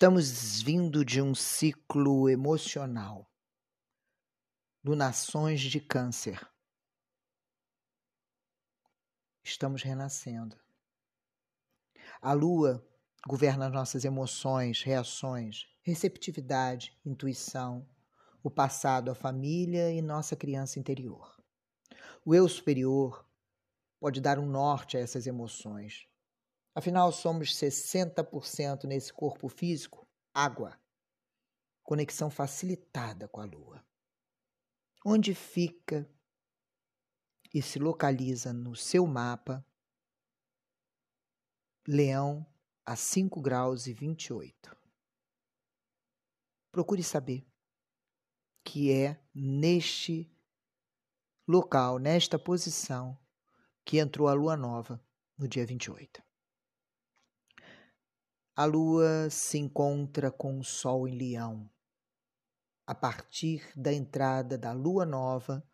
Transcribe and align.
Estamos 0.00 0.62
vindo 0.62 1.04
de 1.04 1.20
um 1.20 1.34
ciclo 1.34 2.26
emocional, 2.26 3.30
lunações 4.82 5.60
de 5.60 5.78
câncer. 5.78 6.40
Estamos 9.44 9.82
renascendo. 9.82 10.58
A 12.22 12.32
lua 12.32 12.82
governa 13.28 13.68
nossas 13.68 14.06
emoções, 14.06 14.82
reações, 14.82 15.66
receptividade, 15.82 16.98
intuição, 17.04 17.86
o 18.42 18.50
passado, 18.50 19.10
a 19.10 19.14
família 19.14 19.92
e 19.92 20.00
nossa 20.00 20.34
criança 20.34 20.78
interior. 20.78 21.44
O 22.24 22.34
eu 22.34 22.48
superior 22.48 23.28
pode 24.00 24.18
dar 24.18 24.38
um 24.38 24.46
norte 24.46 24.96
a 24.96 25.00
essas 25.00 25.26
emoções, 25.26 26.08
Afinal, 26.74 27.10
somos 27.12 27.54
60% 27.56 28.84
nesse 28.84 29.12
corpo 29.12 29.48
físico 29.48 30.06
água. 30.32 30.80
Conexão 31.82 32.30
facilitada 32.30 33.26
com 33.26 33.40
a 33.40 33.44
Lua. 33.44 33.84
Onde 35.04 35.34
fica 35.34 36.08
e 37.52 37.60
se 37.60 37.78
localiza 37.78 38.52
no 38.52 38.76
seu 38.76 39.06
mapa 39.06 39.64
Leão 41.86 42.46
a 42.84 42.94
5 42.94 43.40
graus 43.40 43.86
e 43.86 43.92
28. 43.92 44.76
Procure 46.70 47.02
saber 47.02 47.44
que 48.62 48.92
é 48.92 49.20
neste 49.34 50.32
local, 51.48 51.98
nesta 51.98 52.38
posição, 52.38 53.18
que 53.84 53.98
entrou 53.98 54.28
a 54.28 54.34
lua 54.34 54.56
nova 54.56 55.02
no 55.36 55.48
dia 55.48 55.66
28. 55.66 56.22
A 58.56 58.64
lua 58.64 59.30
se 59.30 59.58
encontra 59.58 60.30
com 60.30 60.58
o 60.58 60.64
sol 60.64 61.06
em 61.06 61.16
Leão. 61.16 61.70
A 62.84 62.94
partir 62.94 63.70
da 63.76 63.92
entrada 63.92 64.58
da 64.58 64.72
lua 64.72 65.06
nova, 65.06 65.64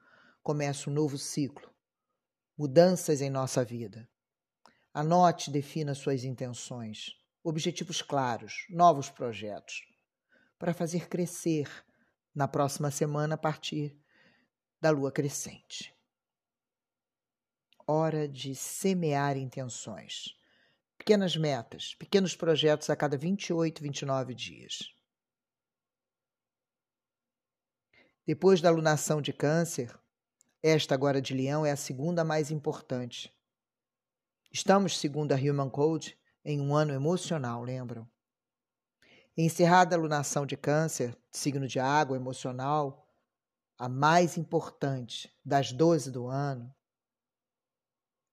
começa 0.43 0.91
um 0.91 0.93
novo 0.93 1.17
ciclo, 1.17 1.75
mudanças 2.57 3.23
em 3.23 3.31
nossa 3.31 3.65
vida. 3.65 4.09
Anote 4.93 5.49
e 5.49 5.53
defina 5.53 5.95
suas 5.95 6.23
intenções, 6.23 7.17
objetivos 7.43 8.03
claros, 8.03 8.67
novos 8.69 9.09
projetos, 9.09 9.81
para 10.59 10.75
fazer 10.75 11.09
crescer 11.09 11.69
na 12.35 12.47
próxima 12.47 12.91
semana 12.91 13.35
a 13.35 13.39
partir 13.39 13.99
da 14.81 14.91
lua 14.91 15.11
crescente. 15.11 15.97
Hora 17.87 18.29
de 18.29 18.55
semear 18.55 19.37
intenções 19.39 20.37
pequenas 21.07 21.37
metas, 21.37 21.95
pequenos 21.95 22.35
projetos 22.35 22.91
a 22.91 22.97
cada 22.97 23.17
28, 23.17 23.81
29 23.81 24.35
dias. 24.35 24.93
Depois 28.27 28.61
da 28.61 28.69
alunação 28.69 29.23
de 29.23 29.33
Câncer, 29.33 29.97
esta 30.61 30.97
agora 30.97 31.23
de 31.23 31.33
Leão 31.33 31.65
é 31.65 31.71
a 31.71 31.77
segunda 31.77 32.25
mais 32.25 32.51
importante. 32.51 33.33
Estamos, 34.53 34.99
segundo 34.99 35.31
a 35.31 35.37
Human 35.37 35.71
Code, 35.71 36.19
em 36.45 36.61
um 36.61 36.75
ano 36.75 36.93
emocional, 36.93 37.63
lembram? 37.63 38.11
Encerrada 39.37 39.95
a 39.95 39.99
alunação 40.01 40.45
de 40.45 40.57
Câncer, 40.57 41.17
signo 41.31 41.69
de 41.69 41.79
água 41.79 42.17
emocional, 42.17 43.09
a 43.79 43.89
mais 43.89 44.37
importante 44.37 45.33
das 45.45 45.71
12 45.71 46.11
do 46.11 46.27
ano, 46.27 46.75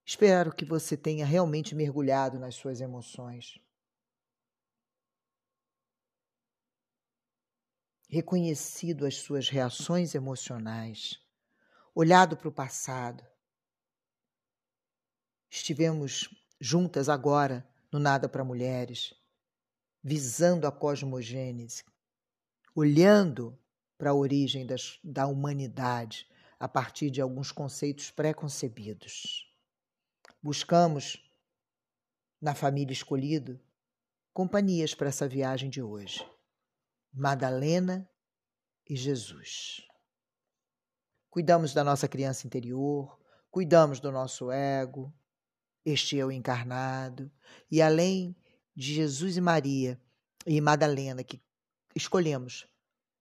Espero 0.06 0.53
que 0.53 0.66
você 0.66 0.97
tenha 0.97 1.25
realmente 1.25 1.74
mergulhado 1.74 2.38
nas 2.38 2.56
suas 2.56 2.81
emoções. 2.81 3.58
Reconhecido 8.09 9.06
as 9.06 9.16
suas 9.16 9.50
reações 9.50 10.14
emocionais, 10.14 11.19
olhado 11.96 12.36
para 12.36 12.50
o 12.50 12.52
passado. 12.52 13.25
Estivemos 15.50 16.30
juntas 16.59 17.08
agora 17.08 17.68
no 17.91 17.97
Nada 17.97 18.28
para 18.28 18.44
Mulheres, 18.44 19.14
visando 20.03 20.68
a 20.68 20.72
cosmogênese, 20.72 21.85
olhando 22.75 23.58
para 23.97 24.09
a 24.09 24.14
origem 24.14 24.66
das, 24.66 25.00
da 25.02 25.28
humanidade 25.28 26.30
a 26.59 26.68
partir 26.68 27.09
de 27.09 27.22
alguns 27.22 27.52
conceitos 27.52 28.12
pré-concebidos. 28.12 29.53
Buscamos, 30.44 31.18
na 32.42 32.54
família 32.54 32.92
escolhido, 32.92 33.58
companhias 34.34 34.94
para 34.94 35.08
essa 35.08 35.26
viagem 35.26 35.70
de 35.70 35.81
hoje. 35.81 36.30
Madalena 37.14 38.06
e 38.86 38.94
Jesus. 38.94 39.88
Cuidamos 41.30 41.74
da 41.74 41.82
nossa 41.82 42.09
criança 42.09 42.46
interior, 42.46 43.18
cuidamos 43.50 44.02
do 44.02 44.12
nosso 44.12 44.52
ego, 44.52 45.14
este 45.86 46.18
eu 46.18 46.30
encarnado, 46.30 47.32
e 47.72 47.82
além 47.82 48.36
de 48.76 48.96
Jesus 48.96 49.38
e 49.38 49.42
Maria 49.42 49.98
e 50.46 50.59
Madalena 50.59 51.24
que 51.24 51.42
escolhemos 51.96 52.68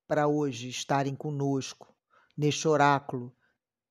para 0.08 0.26
hoje 0.26 0.68
estarem 0.68 1.14
conosco 1.14 1.96
neste 2.36 2.66
oráculo 2.66 3.32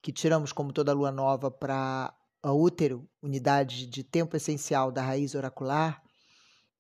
que 0.01 0.11
tiramos 0.11 0.51
como 0.51 0.73
toda 0.73 0.91
lua 0.91 1.13
nova 1.13 1.49
para 1.49 2.13
a 2.43 2.51
útero, 2.51 3.07
unidade 3.21 3.85
de 3.85 4.03
tempo 4.03 4.35
essencial 4.35 4.91
da 4.91 5.01
raiz 5.01 5.35
oracular, 5.35 6.03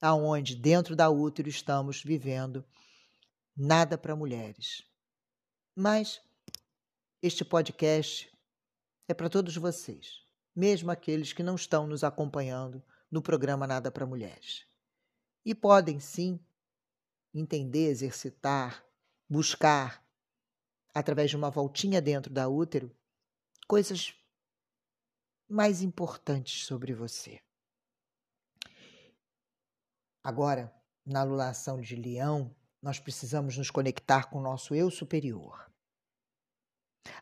aonde 0.01 0.55
dentro 0.55 0.95
da 0.95 1.09
útero 1.09 1.47
estamos 1.47 2.03
vivendo 2.03 2.65
nada 3.55 3.97
para 3.97 4.15
mulheres. 4.15 4.83
Mas 5.75 6.21
este 7.21 7.45
podcast 7.45 8.31
é 9.07 9.13
para 9.13 9.29
todos 9.29 9.55
vocês, 9.55 10.25
mesmo 10.55 10.89
aqueles 10.89 11.33
que 11.33 11.43
não 11.43 11.55
estão 11.55 11.85
nos 11.85 12.03
acompanhando 12.03 12.83
no 13.11 13.21
programa 13.21 13.67
Nada 13.67 13.91
para 13.91 14.05
Mulheres. 14.05 14.65
E 15.45 15.53
podem 15.53 15.99
sim 15.99 16.39
entender, 17.33 17.89
exercitar, 17.89 18.83
buscar, 19.29 20.03
através 20.93 21.29
de 21.29 21.37
uma 21.37 21.51
voltinha 21.51 22.01
dentro 22.01 22.33
da 22.33 22.47
útero, 22.47 22.95
coisas 23.67 24.13
mais 25.51 25.81
importantes 25.81 26.65
sobre 26.65 26.93
você. 26.93 27.39
Agora, 30.23 30.73
na 31.05 31.21
alulação 31.21 31.81
de 31.81 31.95
leão, 31.95 32.55
nós 32.81 32.99
precisamos 32.99 33.57
nos 33.57 33.69
conectar 33.69 34.29
com 34.29 34.39
o 34.39 34.41
nosso 34.41 34.73
eu 34.73 34.89
superior. 34.89 35.69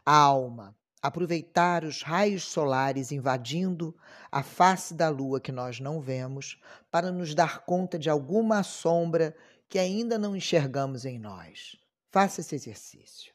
A 0.06 0.16
alma, 0.16 0.78
aproveitar 1.02 1.84
os 1.84 2.04
raios 2.04 2.44
solares 2.44 3.12
invadindo 3.12 3.98
a 4.32 4.44
face 4.44 4.94
da 4.94 5.10
lua 5.10 5.42
que 5.42 5.52
nós 5.52 5.80
não 5.80 6.00
vemos, 6.00 6.62
para 6.92 7.12
nos 7.12 7.34
dar 7.34 7.66
conta 7.66 7.98
de 7.98 8.10
alguma 8.10 8.62
sombra 8.62 9.36
que 9.68 9.80
ainda 9.80 10.20
não 10.20 10.36
enxergamos 10.36 11.04
em 11.04 11.18
nós. 11.18 11.78
Faça 12.12 12.42
esse 12.42 12.54
exercício. 12.54 13.34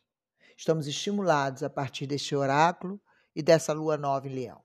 Estamos 0.57 0.87
estimulados 0.87 1.63
a 1.63 1.71
partir 1.71 2.07
deste 2.07 2.37
oráculo 2.37 3.01
e 3.35 3.43
dessa 3.43 3.73
lua 3.73 3.97
nova 3.97 4.29
em 4.29 4.35
leão 4.35 4.64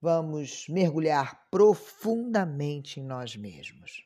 vamos 0.00 0.66
mergulhar 0.68 1.46
profundamente 1.50 3.00
em 3.00 3.04
nós 3.04 3.36
mesmos, 3.36 4.04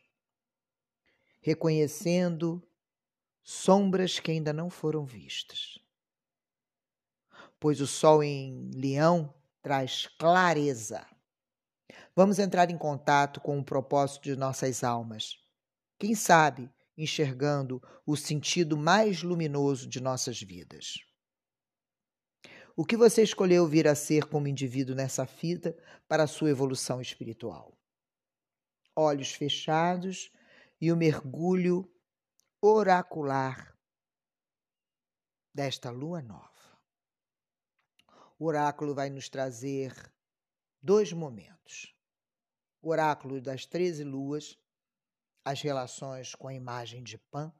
reconhecendo 1.40 2.62
sombras 3.42 4.18
que 4.18 4.30
ainda 4.30 4.52
não 4.52 4.68
foram 4.68 5.04
vistas. 5.04 5.78
Pois 7.60 7.80
o 7.80 7.86
sol 7.86 8.22
em 8.22 8.70
Leão 8.74 9.32
traz 9.62 10.06
clareza. 10.18 11.06
Vamos 12.14 12.38
entrar 12.38 12.70
em 12.70 12.78
contato 12.78 13.40
com 13.40 13.58
o 13.58 13.64
propósito 13.64 14.24
de 14.24 14.36
nossas 14.36 14.82
almas. 14.82 15.38
Quem 15.98 16.14
sabe 16.14 16.70
enxergando 16.96 17.82
o 18.06 18.16
sentido 18.16 18.76
mais 18.76 19.22
luminoso 19.22 19.88
de 19.88 20.00
nossas 20.00 20.40
vidas. 20.40 20.94
O 22.76 22.84
que 22.84 22.96
você 22.96 23.22
escolheu 23.22 23.68
vir 23.68 23.86
a 23.86 23.94
ser 23.94 24.24
como 24.24 24.48
indivíduo 24.48 24.96
nessa 24.96 25.24
fita 25.26 25.76
para 26.08 26.24
a 26.24 26.26
sua 26.26 26.50
evolução 26.50 27.00
espiritual? 27.00 27.78
Olhos 28.96 29.32
fechados 29.32 30.32
e 30.80 30.90
o 30.90 30.96
mergulho 30.96 31.88
oracular 32.60 33.78
desta 35.54 35.88
lua 35.90 36.20
nova. 36.20 36.50
O 38.36 38.46
oráculo 38.46 38.92
vai 38.92 39.08
nos 39.08 39.28
trazer 39.28 39.94
dois 40.82 41.12
momentos. 41.12 41.94
O 42.82 42.88
oráculo 42.88 43.40
das 43.40 43.64
treze 43.66 44.02
luas, 44.02 44.58
as 45.44 45.62
relações 45.62 46.34
com 46.34 46.48
a 46.48 46.54
imagem 46.54 47.04
de 47.04 47.18
Pan, 47.18 47.54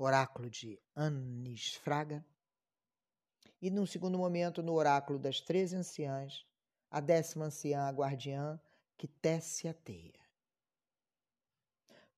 oráculo 0.00 0.50
de 0.50 0.82
Anis 0.96 1.76
Fraga, 1.76 2.26
e, 3.62 3.70
num 3.70 3.86
segundo 3.86 4.18
momento, 4.18 4.60
no 4.60 4.72
oráculo 4.72 5.20
das 5.20 5.40
três 5.40 5.72
anciãs, 5.72 6.44
a 6.90 7.00
décima 7.00 7.44
anciã, 7.44 7.82
a 7.82 7.90
guardiã, 7.92 8.60
que 8.98 9.06
tece 9.06 9.68
a 9.68 9.72
teia. 9.72 10.20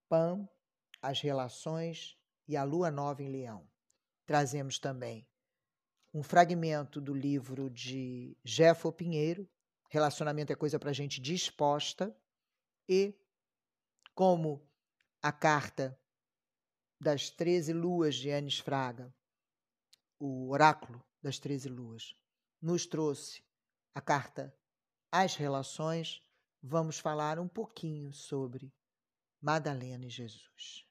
Pan, 0.09 0.49
as 1.03 1.21
relações 1.21 2.19
e 2.49 2.57
a 2.57 2.65
lua 2.65 2.91
nova 2.91 3.23
em 3.23 3.29
Leão. 3.29 3.69
Trazemos 4.25 4.79
também 4.79 5.29
um 6.15 6.23
fragmento 6.23 7.01
do 7.01 7.13
livro 7.13 7.69
de 7.69 8.37
Jeffo 8.43 8.91
Pinheiro, 8.91 9.49
Relacionamento 9.91 10.53
é 10.53 10.57
coisa 10.57 10.77
para 10.77 10.93
gente 10.93 11.21
disposta, 11.21 12.13
e 12.89 13.15
como 14.13 14.69
a 15.23 15.31
carta 15.31 15.97
das 17.01 17.31
13 17.31 17.73
luas 17.73 18.17
de 18.17 18.33
Anis 18.33 18.59
Fraga, 18.59 19.15
o 20.19 20.51
oráculo 20.51 21.01
das 21.25 21.39
13 21.39 21.71
luas, 21.71 22.15
nos 22.61 22.85
trouxe 22.85 23.43
a 23.95 24.01
carta 24.01 24.55
As 25.11 25.35
Relações, 25.37 26.23
vamos 26.63 26.99
falar 26.99 27.39
um 27.39 27.49
pouquinho 27.49 28.13
sobre 28.13 28.71
Madalena 29.41 30.05
e 30.05 30.11
Jesus. 30.11 30.87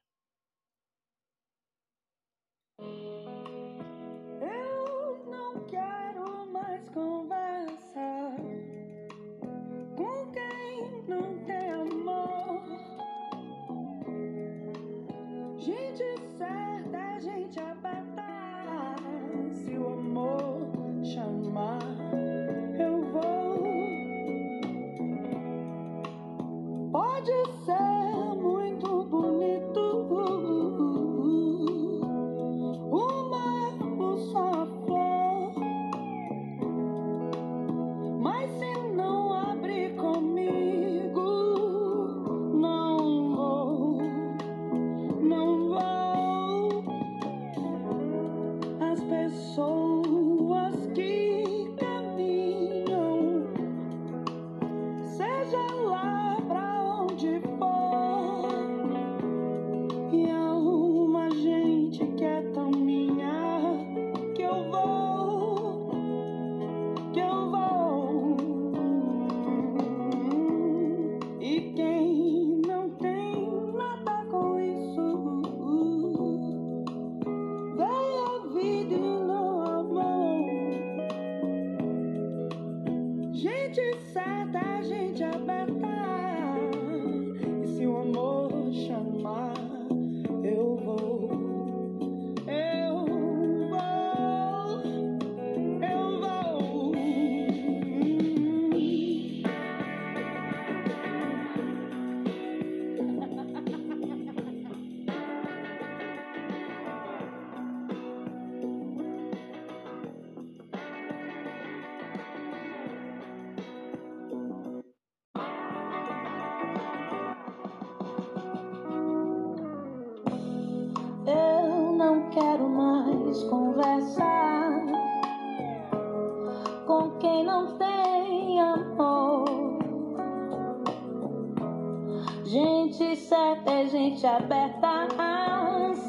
Gente 134.23 134.25
aberta. 134.25 135.07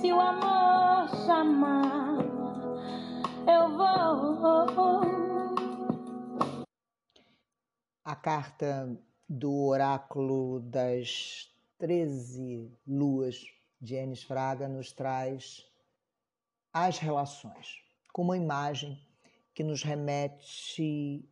Se 0.00 0.12
o 0.12 0.20
amor 0.20 1.08
chamar, 1.26 2.18
eu 3.49 3.76
vou. 3.76 5.00
A 8.04 8.14
carta 8.14 8.97
do 9.28 9.66
oráculo 9.66 10.61
das 10.61 11.50
13 11.78 12.71
luas 12.87 13.44
de 13.80 13.97
Enes 13.97 14.23
Fraga 14.23 14.68
nos 14.68 14.92
traz 14.92 15.66
as 16.73 16.99
relações, 16.99 17.83
com 18.12 18.23
uma 18.23 18.37
imagem 18.37 19.00
que 19.52 19.64
nos 19.64 19.83
remete 19.83 21.28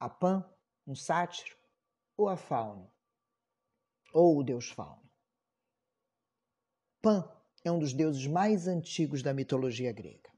a 0.00 0.08
Pan, 0.08 0.44
um 0.86 0.94
sátiro, 0.94 1.56
ou 2.16 2.28
a 2.28 2.36
Fauno, 2.36 2.90
ou 4.12 4.38
o 4.38 4.44
deus 4.44 4.70
Fauno. 4.70 5.05
Pan 7.06 7.24
é 7.64 7.70
um 7.70 7.78
dos 7.78 7.92
deuses 7.92 8.26
mais 8.26 8.66
antigos 8.66 9.22
da 9.22 9.32
mitologia 9.32 9.92
grega. 9.92 10.28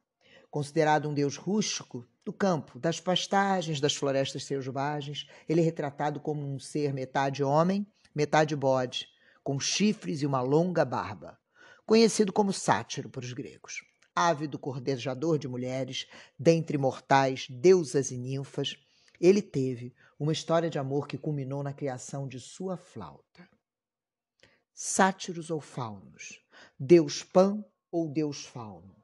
Considerado 0.50 1.08
um 1.08 1.14
deus 1.14 1.34
rústico 1.34 2.06
do 2.22 2.30
campo, 2.30 2.78
das 2.78 3.00
pastagens, 3.00 3.80
das 3.80 3.94
florestas 3.94 4.44
selvagens, 4.44 5.26
ele 5.48 5.62
é 5.62 5.64
retratado 5.64 6.20
como 6.20 6.42
um 6.42 6.58
ser 6.58 6.92
metade 6.92 7.42
homem, 7.42 7.86
metade 8.14 8.54
bode, 8.54 9.08
com 9.42 9.58
chifres 9.58 10.20
e 10.20 10.26
uma 10.26 10.42
longa 10.42 10.84
barba, 10.84 11.38
conhecido 11.86 12.34
como 12.34 12.52
sátiro 12.52 13.08
por 13.08 13.24
os 13.24 13.32
gregos. 13.32 13.82
Ávido 14.14 14.58
cordejador 14.58 15.38
de 15.38 15.48
mulheres, 15.48 16.06
dentre 16.38 16.76
mortais, 16.76 17.46
deusas 17.48 18.10
e 18.10 18.18
ninfas, 18.18 18.76
ele 19.18 19.40
teve 19.40 19.94
uma 20.20 20.34
história 20.34 20.68
de 20.68 20.78
amor 20.78 21.08
que 21.08 21.16
culminou 21.16 21.62
na 21.62 21.72
criação 21.72 22.28
de 22.28 22.38
sua 22.38 22.76
flauta. 22.76 23.48
Sátiros 24.74 25.50
ou 25.50 25.62
faunos, 25.62 26.42
deus 26.78 27.22
Pan 27.22 27.64
ou 27.90 28.08
deus 28.08 28.44
Fauno. 28.44 28.96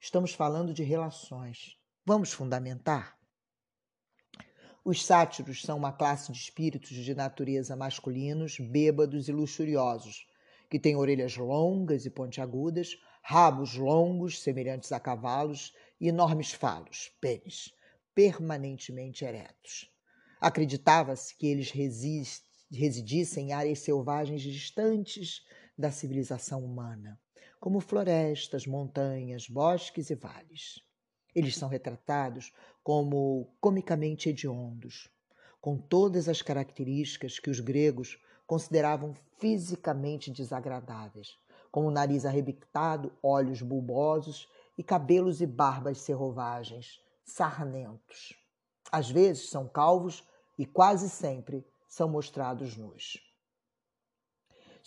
Estamos 0.00 0.32
falando 0.32 0.72
de 0.72 0.82
relações. 0.82 1.76
Vamos 2.04 2.32
fundamentar? 2.32 3.16
Os 4.84 5.04
sátiros 5.04 5.62
são 5.62 5.78
uma 5.78 5.92
classe 5.92 6.30
de 6.30 6.38
espíritos 6.38 6.90
de 6.90 7.12
natureza 7.12 7.74
masculinos, 7.74 8.58
bêbados 8.60 9.28
e 9.28 9.32
luxuriosos, 9.32 10.26
que 10.70 10.78
têm 10.78 10.94
orelhas 10.94 11.36
longas 11.36 12.06
e 12.06 12.10
pontiagudas, 12.10 12.96
rabos 13.20 13.74
longos, 13.74 14.40
semelhantes 14.40 14.92
a 14.92 15.00
cavalos, 15.00 15.74
e 16.00 16.06
enormes 16.08 16.52
falos, 16.52 17.10
pênis, 17.20 17.74
permanentemente 18.14 19.24
eretos. 19.24 19.90
Acreditava-se 20.40 21.34
que 21.36 21.48
eles 21.48 21.72
residissem 22.70 23.48
em 23.48 23.52
áreas 23.52 23.80
selvagens 23.80 24.42
distantes 24.42 25.42
da 25.76 25.90
civilização 25.90 26.64
humana, 26.64 27.18
como 27.60 27.80
florestas, 27.80 28.66
montanhas, 28.66 29.48
bosques 29.48 30.10
e 30.10 30.14
vales. 30.14 30.80
Eles 31.34 31.56
são 31.56 31.68
retratados 31.68 32.52
como 32.82 33.54
comicamente 33.60 34.28
hediondos, 34.28 35.08
com 35.60 35.76
todas 35.76 36.28
as 36.28 36.40
características 36.40 37.38
que 37.38 37.50
os 37.50 37.60
gregos 37.60 38.18
consideravam 38.46 39.14
fisicamente 39.38 40.30
desagradáveis, 40.30 41.36
como 41.70 41.90
nariz 41.90 42.24
arrebitado, 42.24 43.12
olhos 43.22 43.60
bulbosos 43.60 44.48
e 44.78 44.82
cabelos 44.82 45.40
e 45.40 45.46
barbas 45.46 45.98
serrovagens, 45.98 47.02
sarnentos. 47.24 48.32
Às 48.90 49.10
vezes 49.10 49.50
são 49.50 49.68
calvos 49.68 50.22
e 50.56 50.64
quase 50.64 51.10
sempre 51.10 51.66
são 51.88 52.08
mostrados 52.08 52.76
nus. 52.76 53.25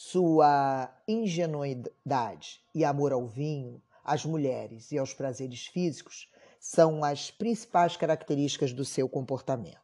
Sua 0.01 0.89
ingenuidade 1.05 2.63
e 2.73 2.85
amor 2.85 3.11
ao 3.11 3.27
vinho, 3.27 3.83
às 4.01 4.23
mulheres 4.23 4.93
e 4.93 4.97
aos 4.97 5.13
prazeres 5.13 5.67
físicos 5.67 6.31
são 6.57 7.03
as 7.03 7.29
principais 7.29 7.97
características 7.97 8.71
do 8.71 8.85
seu 8.85 9.09
comportamento. 9.09 9.81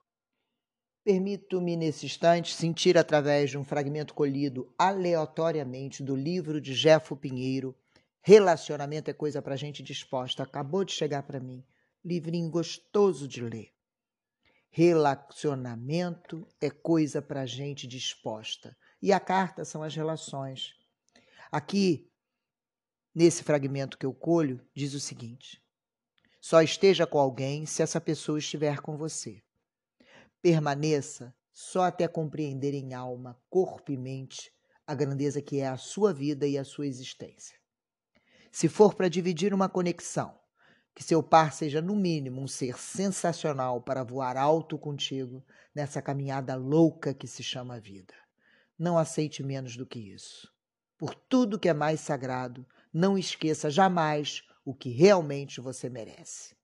Permito-me, 1.04 1.76
nesse 1.76 2.06
instante, 2.06 2.56
sentir 2.56 2.98
através 2.98 3.50
de 3.50 3.58
um 3.58 3.66
fragmento 3.66 4.14
colhido 4.14 4.74
aleatoriamente 4.78 6.02
do 6.02 6.16
livro 6.16 6.62
de 6.62 6.74
Jefo 6.74 7.18
Pinheiro, 7.18 7.76
Relacionamento 8.22 9.12
é 9.12 9.14
coisa 9.14 9.42
para 9.42 9.58
gente 9.58 9.84
disposta. 9.84 10.44
Acabou 10.44 10.86
de 10.86 10.94
chegar 10.94 11.24
para 11.24 11.42
mim. 11.42 11.62
Livrinho 12.06 12.50
gostoso 12.50 13.28
de 13.28 13.42
ler. 13.42 13.70
Relacionamento 14.72 16.48
é 16.62 16.70
coisa 16.70 17.22
para 17.22 17.46
gente 17.46 17.86
disposta. 17.86 18.76
E 19.02 19.12
a 19.12 19.20
carta 19.20 19.66
são 19.66 19.84
as 19.84 19.96
relações. 19.96 20.74
Aqui, 21.52 22.10
nesse 23.14 23.44
fragmento 23.44 23.98
que 23.98 24.06
eu 24.06 24.14
colho, 24.14 24.60
diz 24.74 24.94
o 24.94 25.00
seguinte: 25.00 25.64
só 26.42 26.62
esteja 26.62 27.08
com 27.08 27.18
alguém 27.18 27.66
se 27.66 27.82
essa 27.82 28.00
pessoa 28.00 28.38
estiver 28.38 28.80
com 28.82 28.96
você. 28.98 29.42
Permaneça 30.42 31.34
só 31.52 31.86
até 31.86 32.08
compreender 32.08 32.74
em 32.74 32.94
alma, 32.94 33.40
corpo 33.50 33.92
e 33.92 33.98
mente 33.98 34.54
a 34.86 34.94
grandeza 34.94 35.42
que 35.42 35.60
é 35.60 35.68
a 35.68 35.78
sua 35.78 36.14
vida 36.14 36.46
e 36.46 36.58
a 36.58 36.64
sua 36.64 36.86
existência. 36.86 37.58
Se 38.52 38.68
for 38.68 38.94
para 38.94 39.10
dividir 39.10 39.54
uma 39.54 39.68
conexão, 39.68 40.38
que 40.94 41.04
seu 41.04 41.22
par 41.22 41.52
seja 41.52 41.82
no 41.82 41.96
mínimo 41.96 42.42
um 42.42 42.48
ser 42.48 42.78
sensacional 42.78 43.82
para 43.82 44.04
voar 44.04 44.38
alto 44.38 44.78
contigo 44.78 45.44
nessa 45.74 46.02
caminhada 46.02 46.56
louca 46.56 47.14
que 47.14 47.28
se 47.28 47.44
chama 47.44 47.80
vida. 47.80 48.14
Não 48.78 48.98
aceite 48.98 49.44
menos 49.44 49.78
do 49.78 49.86
que 49.86 50.00
isso. 50.00 50.52
Por 50.98 51.14
tudo 51.14 51.60
que 51.60 51.70
é 51.70 51.74
mais 51.74 52.00
sagrado, 52.00 52.66
não 52.94 53.18
esqueça 53.18 53.70
jamais 53.70 54.44
o 54.64 54.74
que 54.74 54.90
realmente 54.90 55.62
você 55.62 55.90
merece. 55.90 56.56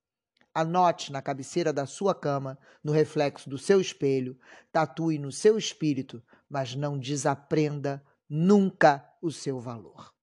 Anote 0.53 1.11
na 1.11 1.21
cabeceira 1.21 1.71
da 1.71 1.85
sua 1.85 2.13
cama, 2.13 2.57
no 2.83 2.91
reflexo 2.91 3.49
do 3.49 3.57
seu 3.57 3.79
espelho, 3.79 4.37
tatue 4.71 5.17
no 5.17 5.31
seu 5.31 5.57
espírito, 5.57 6.21
mas 6.49 6.75
não 6.75 6.99
desaprenda 6.99 8.03
nunca 8.29 9.09
o 9.21 9.31
seu 9.31 9.59
valor. 9.59 10.13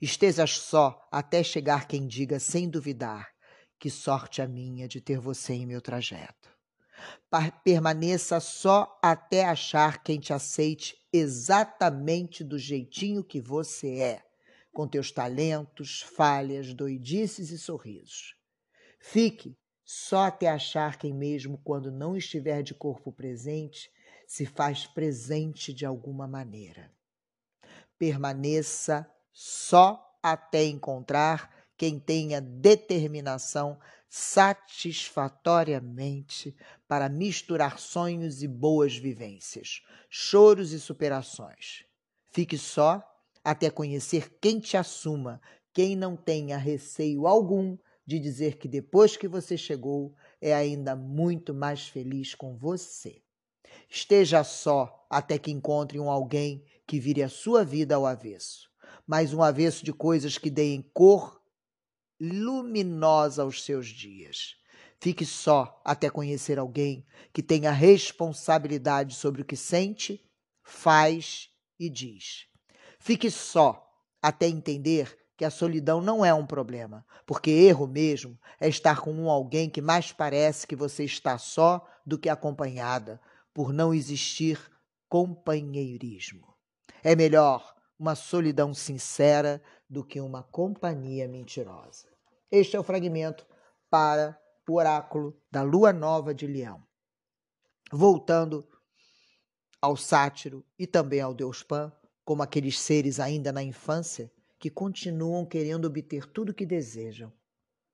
Esteja 0.00 0.46
só 0.46 1.08
até 1.10 1.42
chegar 1.42 1.88
quem 1.88 2.06
diga 2.06 2.38
sem 2.38 2.68
duvidar 2.68 3.34
que 3.84 3.90
sorte 3.90 4.40
a 4.40 4.48
minha 4.48 4.88
de 4.88 4.98
ter 4.98 5.18
você 5.18 5.52
em 5.52 5.66
meu 5.66 5.80
trajeto. 5.80 6.43
Permaneça 7.64 8.40
só 8.40 8.98
até 9.02 9.44
achar 9.44 10.02
quem 10.02 10.20
te 10.20 10.32
aceite 10.32 10.96
exatamente 11.12 12.42
do 12.42 12.58
jeitinho 12.58 13.24
que 13.24 13.40
você 13.40 13.98
é 13.98 14.24
com 14.72 14.88
teus 14.88 15.12
talentos, 15.12 16.02
falhas, 16.02 16.74
doidices 16.74 17.50
e 17.50 17.58
sorrisos. 17.58 18.34
Fique 18.98 19.56
só 19.84 20.24
até 20.24 20.48
achar 20.48 20.98
quem, 20.98 21.14
mesmo 21.14 21.58
quando 21.58 21.92
não 21.92 22.16
estiver 22.16 22.62
de 22.62 22.74
corpo 22.74 23.12
presente, 23.12 23.88
se 24.26 24.44
faz 24.44 24.84
presente 24.86 25.72
de 25.72 25.86
alguma 25.86 26.26
maneira. 26.26 26.90
Permaneça 27.96 29.08
só 29.32 30.18
até 30.22 30.64
encontrar 30.64 31.64
quem 31.76 32.00
tenha 32.00 32.40
determinação 32.40 33.78
satisfatoriamente 34.08 36.56
para 36.94 37.08
misturar 37.08 37.80
sonhos 37.80 38.40
e 38.40 38.46
boas 38.46 38.96
vivências, 38.96 39.82
choros 40.08 40.72
e 40.72 40.78
superações. 40.78 41.84
Fique 42.30 42.56
só 42.56 43.02
até 43.42 43.68
conhecer 43.68 44.38
quem 44.40 44.60
te 44.60 44.76
assuma, 44.76 45.40
quem 45.72 45.96
não 45.96 46.14
tenha 46.14 46.56
receio 46.56 47.26
algum 47.26 47.76
de 48.06 48.20
dizer 48.20 48.58
que 48.58 48.68
depois 48.68 49.16
que 49.16 49.26
você 49.26 49.56
chegou 49.56 50.14
é 50.40 50.54
ainda 50.54 50.94
muito 50.94 51.52
mais 51.52 51.88
feliz 51.88 52.32
com 52.32 52.56
você. 52.56 53.20
Esteja 53.90 54.44
só 54.44 55.04
até 55.10 55.36
que 55.36 55.50
encontre 55.50 55.98
um 55.98 56.08
alguém 56.08 56.64
que 56.86 57.00
vire 57.00 57.24
a 57.24 57.28
sua 57.28 57.64
vida 57.64 57.96
ao 57.96 58.06
avesso, 58.06 58.70
mas 59.04 59.34
um 59.34 59.42
avesso 59.42 59.84
de 59.84 59.92
coisas 59.92 60.38
que 60.38 60.48
deem 60.48 60.80
cor 60.94 61.42
luminosa 62.20 63.42
aos 63.42 63.64
seus 63.64 63.88
dias. 63.88 64.62
Fique 65.04 65.26
só 65.26 65.82
até 65.84 66.08
conhecer 66.08 66.58
alguém 66.58 67.04
que 67.30 67.42
tenha 67.42 67.70
responsabilidade 67.70 69.14
sobre 69.14 69.42
o 69.42 69.44
que 69.44 69.54
sente, 69.54 70.26
faz 70.62 71.50
e 71.78 71.90
diz. 71.90 72.46
Fique 72.98 73.30
só 73.30 73.86
até 74.22 74.46
entender 74.46 75.14
que 75.36 75.44
a 75.44 75.50
solidão 75.50 76.00
não 76.00 76.24
é 76.24 76.32
um 76.32 76.46
problema, 76.46 77.04
porque 77.26 77.50
erro 77.50 77.86
mesmo 77.86 78.40
é 78.58 78.66
estar 78.66 79.02
com 79.02 79.12
um 79.12 79.28
alguém 79.28 79.68
que 79.68 79.82
mais 79.82 80.10
parece 80.10 80.66
que 80.66 80.74
você 80.74 81.04
está 81.04 81.36
só 81.36 81.86
do 82.06 82.18
que 82.18 82.30
acompanhada, 82.30 83.20
por 83.52 83.74
não 83.74 83.92
existir 83.92 84.58
companheirismo. 85.06 86.56
É 87.02 87.14
melhor 87.14 87.76
uma 87.98 88.14
solidão 88.14 88.72
sincera 88.72 89.62
do 89.86 90.02
que 90.02 90.18
uma 90.18 90.42
companhia 90.42 91.28
mentirosa. 91.28 92.08
Este 92.50 92.74
é 92.74 92.80
o 92.80 92.82
fragmento 92.82 93.46
para 93.90 94.42
o 94.68 94.74
oráculo 94.74 95.38
da 95.50 95.62
lua 95.62 95.92
nova 95.92 96.34
de 96.34 96.46
Leão. 96.46 96.82
Voltando 97.92 98.66
ao 99.80 99.96
sátiro 99.96 100.64
e 100.78 100.86
também 100.86 101.20
ao 101.20 101.34
deus 101.34 101.62
Pan, 101.62 101.92
como 102.24 102.42
aqueles 102.42 102.80
seres 102.80 103.20
ainda 103.20 103.52
na 103.52 103.62
infância 103.62 104.32
que 104.58 104.70
continuam 104.70 105.44
querendo 105.44 105.84
obter 105.84 106.26
tudo 106.26 106.50
o 106.50 106.54
que 106.54 106.64
desejam. 106.64 107.30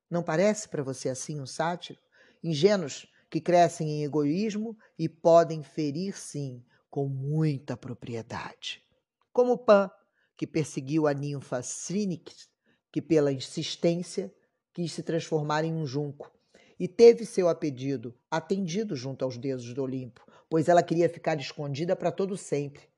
Não 0.08 0.22
parece 0.22 0.68
para 0.68 0.84
você 0.84 1.08
assim 1.08 1.40
um 1.40 1.46
sátiro? 1.46 1.98
Ingênuos 2.42 3.06
que 3.28 3.40
crescem 3.40 3.90
em 3.90 4.04
egoísmo 4.04 4.76
e 4.98 5.08
podem 5.08 5.62
ferir, 5.62 6.16
sim, 6.16 6.64
com 6.88 7.08
muita 7.08 7.76
propriedade. 7.76 8.82
Como 9.32 9.58
Pan, 9.58 9.90
que 10.36 10.46
perseguiu 10.46 11.06
a 11.06 11.14
ninfa 11.14 11.60
Srinix, 11.60 12.48
que 12.92 13.02
pela 13.02 13.32
insistência 13.32 14.32
quis 14.72 14.92
se 14.92 15.02
transformar 15.02 15.64
em 15.64 15.74
um 15.74 15.86
junco, 15.86 16.32
e 16.80 16.88
teve 16.88 17.24
seu 17.24 17.54
pedido 17.54 18.18
atendido 18.28 18.96
junto 18.96 19.24
aos 19.24 19.38
deuses 19.38 19.72
do 19.72 19.84
Olimpo, 19.84 20.26
pois 20.48 20.68
ela 20.68 20.82
queria 20.82 21.08
ficar 21.08 21.38
escondida 21.38 21.94
para 21.94 22.10
todo 22.10 22.36
sempre 22.36 22.90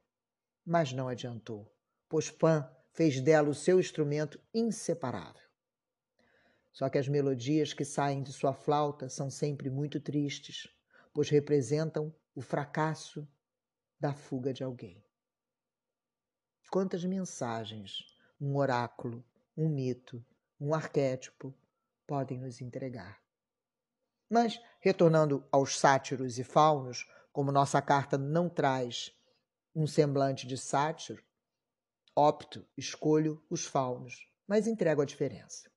mas 0.64 0.92
não 0.92 1.08
adiantou, 1.08 1.70
pois 2.08 2.30
Pan 2.30 2.68
fez 2.92 3.20
dela 3.20 3.48
o 3.48 3.54
seu 3.54 3.80
instrumento 3.80 4.40
inseparável. 4.54 5.42
Só 6.72 6.88
que 6.88 6.98
as 6.98 7.08
melodias 7.08 7.72
que 7.74 7.84
saem 7.84 8.22
de 8.22 8.32
sua 8.32 8.54
flauta 8.54 9.08
são 9.08 9.28
sempre 9.28 9.68
muito 9.68 10.00
tristes, 10.00 10.68
pois 11.12 11.28
representam 11.28 12.14
o 12.34 12.40
fracasso 12.40 13.28
da 14.00 14.14
fuga 14.14 14.52
de 14.52 14.64
alguém. 14.64 15.04
Quantas 16.70 17.04
mensagens 17.04 18.16
um 18.40 18.56
oráculo, 18.56 19.24
um 19.56 19.68
mito, 19.68 20.24
um 20.58 20.74
arquétipo 20.74 21.54
podem 22.06 22.38
nos 22.38 22.60
entregar? 22.60 23.21
Mas, 24.32 24.58
retornando 24.80 25.46
aos 25.52 25.78
sátiros 25.78 26.38
e 26.38 26.42
faunos, 26.42 27.06
como 27.34 27.52
nossa 27.52 27.82
carta 27.82 28.16
não 28.16 28.48
traz 28.48 29.12
um 29.76 29.86
semblante 29.86 30.46
de 30.46 30.56
sátiro, 30.56 31.22
opto, 32.16 32.66
escolho 32.74 33.44
os 33.50 33.66
faunos, 33.66 34.26
mas 34.48 34.66
entrego 34.66 35.02
a 35.02 35.04
diferença. 35.04 35.70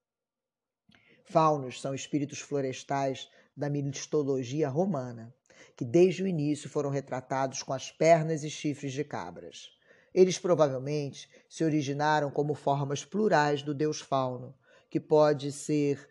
Faunos 1.26 1.82
são 1.82 1.94
espíritos 1.94 2.40
florestais 2.40 3.30
da 3.58 3.70
mitologia 3.70 4.70
romana, 4.70 5.36
que 5.76 5.84
desde 5.84 6.24
o 6.24 6.28
início 6.28 6.70
foram 6.70 6.90
retratados 6.90 7.62
com 7.62 7.74
as 7.74 7.92
pernas 7.92 8.42
e 8.42 8.50
chifres 8.50 8.94
de 8.94 9.04
cabras. 9.04 9.70
Eles 10.14 10.40
provavelmente 10.40 11.30
se 11.50 11.66
originaram 11.66 12.32
como 12.32 12.56
formas 12.56 13.04
plurais 13.04 13.62
do 13.62 13.74
deus 13.74 14.00
fauno, 14.00 14.58
que 14.90 15.02
pode 15.02 15.52
ser 15.52 16.08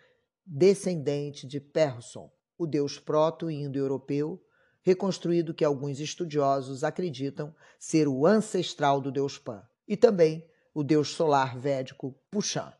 descendente 0.46 1.46
de 1.46 1.58
Persson, 1.58 2.30
o 2.58 2.66
deus 2.66 2.98
proto-indo-europeu 2.98 4.40
reconstruído 4.84 5.54
que 5.54 5.64
alguns 5.64 5.98
estudiosos 5.98 6.84
acreditam 6.84 7.54
ser 7.78 8.06
o 8.06 8.26
ancestral 8.26 9.00
do 9.00 9.10
deus 9.10 9.38
Pan, 9.38 9.66
e 9.88 9.96
também 9.96 10.46
o 10.74 10.84
deus 10.84 11.08
solar 11.08 11.58
védico 11.58 12.14
Pushan. 12.30 12.72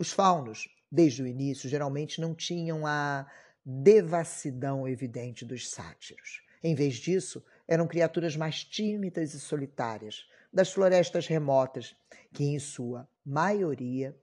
Os 0.00 0.10
faunos, 0.10 0.68
desde 0.90 1.22
o 1.22 1.26
início, 1.26 1.68
geralmente 1.68 2.20
não 2.20 2.34
tinham 2.34 2.86
a 2.86 3.30
devassidão 3.64 4.88
evidente 4.88 5.44
dos 5.44 5.70
sátiros. 5.70 6.42
Em 6.62 6.74
vez 6.74 6.96
disso, 6.96 7.44
eram 7.68 7.86
criaturas 7.86 8.34
mais 8.34 8.64
tímidas 8.64 9.32
e 9.32 9.38
solitárias, 9.38 10.26
das 10.52 10.72
florestas 10.72 11.28
remotas, 11.28 11.94
que, 12.32 12.44
em 12.44 12.58
sua 12.58 13.08
maioria, 13.24 14.16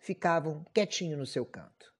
ficavam 0.00 0.64
quietinhos 0.74 1.18
no 1.18 1.26
seu 1.26 1.46
canto. 1.46 1.94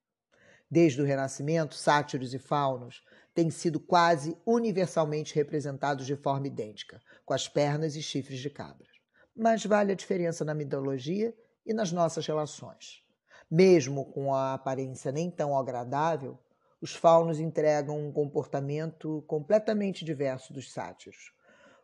Desde 0.68 1.00
o 1.00 1.04
Renascimento, 1.04 1.74
sátiros 1.74 2.32
e 2.32 2.38
faunos 2.38 3.04
têm 3.34 3.50
sido 3.50 3.78
quase 3.78 4.36
universalmente 4.46 5.34
representados 5.34 6.06
de 6.06 6.16
forma 6.16 6.46
idêntica, 6.46 7.00
com 7.24 7.34
as 7.34 7.46
pernas 7.46 7.94
e 7.94 8.02
chifres 8.02 8.40
de 8.40 8.50
cabras. 8.50 8.88
Mas 9.36 9.64
vale 9.64 9.92
a 9.92 9.96
diferença 9.96 10.44
na 10.44 10.54
mitologia 10.54 11.34
e 11.64 11.72
nas 11.72 11.92
nossas 11.92 12.26
relações. 12.26 13.04
Mesmo 13.50 14.04
com 14.12 14.34
a 14.34 14.54
aparência 14.54 15.12
nem 15.12 15.30
tão 15.30 15.56
agradável, 15.56 16.38
os 16.80 16.94
faunos 16.94 17.38
entregam 17.38 17.98
um 17.98 18.12
comportamento 18.12 19.22
completamente 19.26 20.04
diverso 20.04 20.52
dos 20.52 20.72
sátiros, 20.72 21.32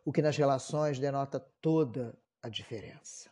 o 0.03 0.11
que 0.11 0.21
nas 0.21 0.37
relações 0.37 0.97
denota 0.97 1.39
toda 1.61 2.17
a 2.41 2.49
diferença. 2.49 3.29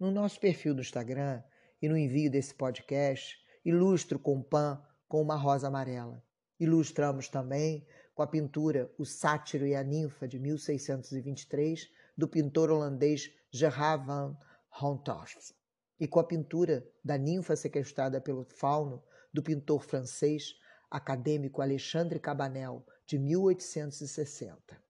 No 0.00 0.10
nosso 0.10 0.40
perfil 0.40 0.74
do 0.74 0.80
Instagram 0.80 1.42
e 1.80 1.88
no 1.88 1.96
envio 1.96 2.30
desse 2.30 2.54
podcast, 2.54 3.38
ilustro 3.64 4.18
com 4.18 4.42
pan 4.42 4.82
com 5.06 5.22
uma 5.22 5.36
rosa 5.36 5.68
amarela. 5.68 6.22
Ilustramos 6.60 7.28
também 7.28 7.86
com 8.14 8.22
a 8.22 8.26
pintura 8.26 8.92
O 8.98 9.04
Sátiro 9.04 9.66
e 9.66 9.74
a 9.74 9.82
Ninfa, 9.82 10.26
de 10.26 10.38
1623, 10.38 11.88
do 12.16 12.26
pintor 12.26 12.70
holandês 12.70 13.32
Gerard 13.50 14.04
van 14.04 14.36
Honthorst, 14.82 15.54
e 16.00 16.06
com 16.06 16.18
a 16.20 16.24
pintura 16.24 16.86
da 17.02 17.16
ninfa 17.16 17.56
sequestrada 17.56 18.20
pelo 18.20 18.44
fauno, 18.44 19.02
do 19.32 19.42
pintor 19.42 19.84
francês 19.84 20.54
acadêmico 20.90 21.62
Alexandre 21.62 22.18
Cabanel, 22.18 22.84
de 23.06 23.18
1860. 23.18 24.82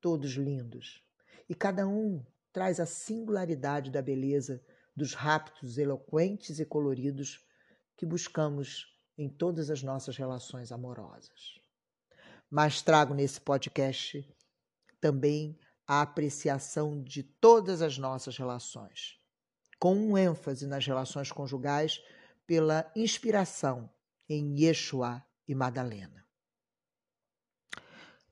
Todos 0.00 0.32
lindos, 0.32 1.04
e 1.48 1.54
cada 1.54 1.86
um 1.86 2.24
traz 2.52 2.80
a 2.80 2.86
singularidade 2.86 3.90
da 3.90 4.02
beleza 4.02 4.62
dos 4.96 5.12
raptos 5.12 5.76
eloquentes 5.76 6.58
e 6.58 6.64
coloridos 6.64 7.44
que 7.96 8.06
buscamos 8.06 8.86
em 9.18 9.28
todas 9.28 9.70
as 9.70 9.82
nossas 9.82 10.16
relações 10.16 10.72
amorosas. 10.72 11.60
Mas 12.50 12.80
trago 12.80 13.14
nesse 13.14 13.40
podcast 13.40 14.26
também 15.00 15.58
a 15.86 16.00
apreciação 16.00 17.02
de 17.02 17.22
todas 17.22 17.82
as 17.82 17.98
nossas 17.98 18.36
relações, 18.36 19.20
com 19.78 19.94
um 19.94 20.18
ênfase 20.18 20.66
nas 20.66 20.86
relações 20.86 21.30
conjugais 21.30 22.02
pela 22.46 22.90
inspiração 22.96 23.90
em 24.28 24.58
Yeshua 24.60 25.24
e 25.46 25.54
Madalena. 25.54 26.26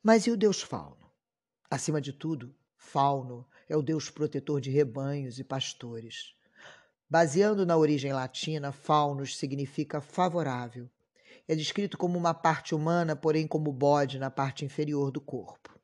Mas 0.03 0.27
e 0.27 0.31
o 0.31 0.37
Deus 0.37 0.61
Fauno? 0.61 1.11
Acima 1.71 2.01
de 2.01 2.13
tudo, 2.13 2.55
Fauno 2.77 3.49
é 3.69 3.77
o 3.77 3.83
Deus 3.83 4.11
protetor 4.11 4.61
de 4.61 4.71
rebanhos 4.71 5.39
e 5.39 5.45
pastores. 5.45 6.37
Baseando 7.09 7.67
na 7.67 7.77
origem 7.77 8.13
latina, 8.13 8.73
faunos 8.73 9.37
significa 9.37 10.01
favorável. 10.01 10.89
É 11.47 11.55
descrito 11.55 11.99
como 11.99 12.19
uma 12.19 12.33
parte 12.33 12.75
humana, 12.75 13.15
porém 13.15 13.47
como 13.47 13.73
bode 13.73 14.19
na 14.19 14.31
parte 14.31 14.65
inferior 14.65 15.11
do 15.11 15.21
corpo. 15.21 15.79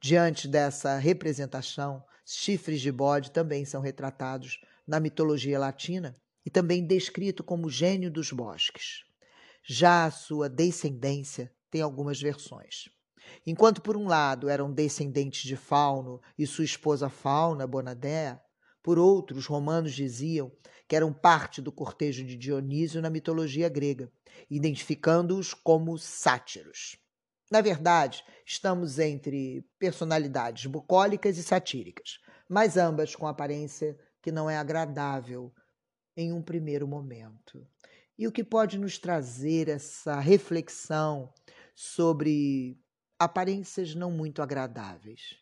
Diante 0.00 0.48
dessa 0.48 0.96
representação, 0.98 2.02
chifres 2.24 2.80
de 2.80 2.90
bode 2.90 3.30
também 3.30 3.64
são 3.64 3.80
retratados 3.80 4.60
na 4.86 4.98
mitologia 4.98 5.58
latina 5.58 6.14
e 6.44 6.50
também 6.50 6.86
descrito 6.86 7.44
como 7.44 7.70
gênio 7.70 8.10
dos 8.10 8.32
bosques. 8.32 9.04
Já 9.62 10.06
a 10.06 10.10
sua 10.10 10.48
descendência 10.48 11.52
tem 11.70 11.82
algumas 11.82 12.20
versões. 12.20 12.88
Enquanto, 13.46 13.80
por 13.80 13.96
um 13.96 14.08
lado, 14.08 14.48
eram 14.48 14.72
descendentes 14.72 15.42
de 15.42 15.56
Fauno 15.56 16.20
e 16.36 16.46
sua 16.46 16.64
esposa 16.64 17.08
Fauna 17.08 17.66
Bonadea, 17.66 18.40
por 18.82 18.98
outro, 18.98 19.36
os 19.36 19.46
romanos 19.46 19.92
diziam 19.92 20.50
que 20.88 20.96
eram 20.96 21.12
parte 21.12 21.60
do 21.60 21.70
cortejo 21.70 22.24
de 22.24 22.36
Dionísio 22.36 23.00
na 23.00 23.10
mitologia 23.10 23.68
grega, 23.68 24.10
identificando-os 24.50 25.54
como 25.54 25.96
sátiros. 25.98 26.96
Na 27.50 27.60
verdade, 27.60 28.24
estamos 28.46 28.98
entre 28.98 29.64
personalidades 29.78 30.66
bucólicas 30.66 31.36
e 31.36 31.42
satíricas, 31.42 32.18
mas 32.48 32.76
ambas 32.76 33.14
com 33.14 33.26
aparência 33.26 33.98
que 34.22 34.32
não 34.32 34.48
é 34.48 34.56
agradável 34.56 35.52
em 36.16 36.32
um 36.32 36.42
primeiro 36.42 36.86
momento. 36.86 37.66
E 38.18 38.26
o 38.26 38.32
que 38.32 38.44
pode 38.44 38.78
nos 38.78 38.98
trazer 38.98 39.68
essa 39.68 40.20
reflexão 40.20 41.32
sobre 41.74 42.78
aparências 43.18 43.94
não 43.94 44.10
muito 44.10 44.42
agradáveis? 44.42 45.39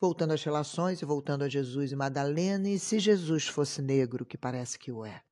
Voltando 0.00 0.32
às 0.32 0.42
relações 0.42 1.00
e 1.00 1.04
voltando 1.04 1.42
a 1.42 1.48
Jesus 1.48 1.90
e 1.90 1.96
Madalena, 1.96 2.68
e 2.68 2.78
se 2.78 2.98
Jesus 2.98 3.46
fosse 3.46 3.80
negro, 3.80 4.26
que 4.26 4.36
parece 4.36 4.78
que 4.78 4.92
o 4.92 5.04
é? 5.04 5.22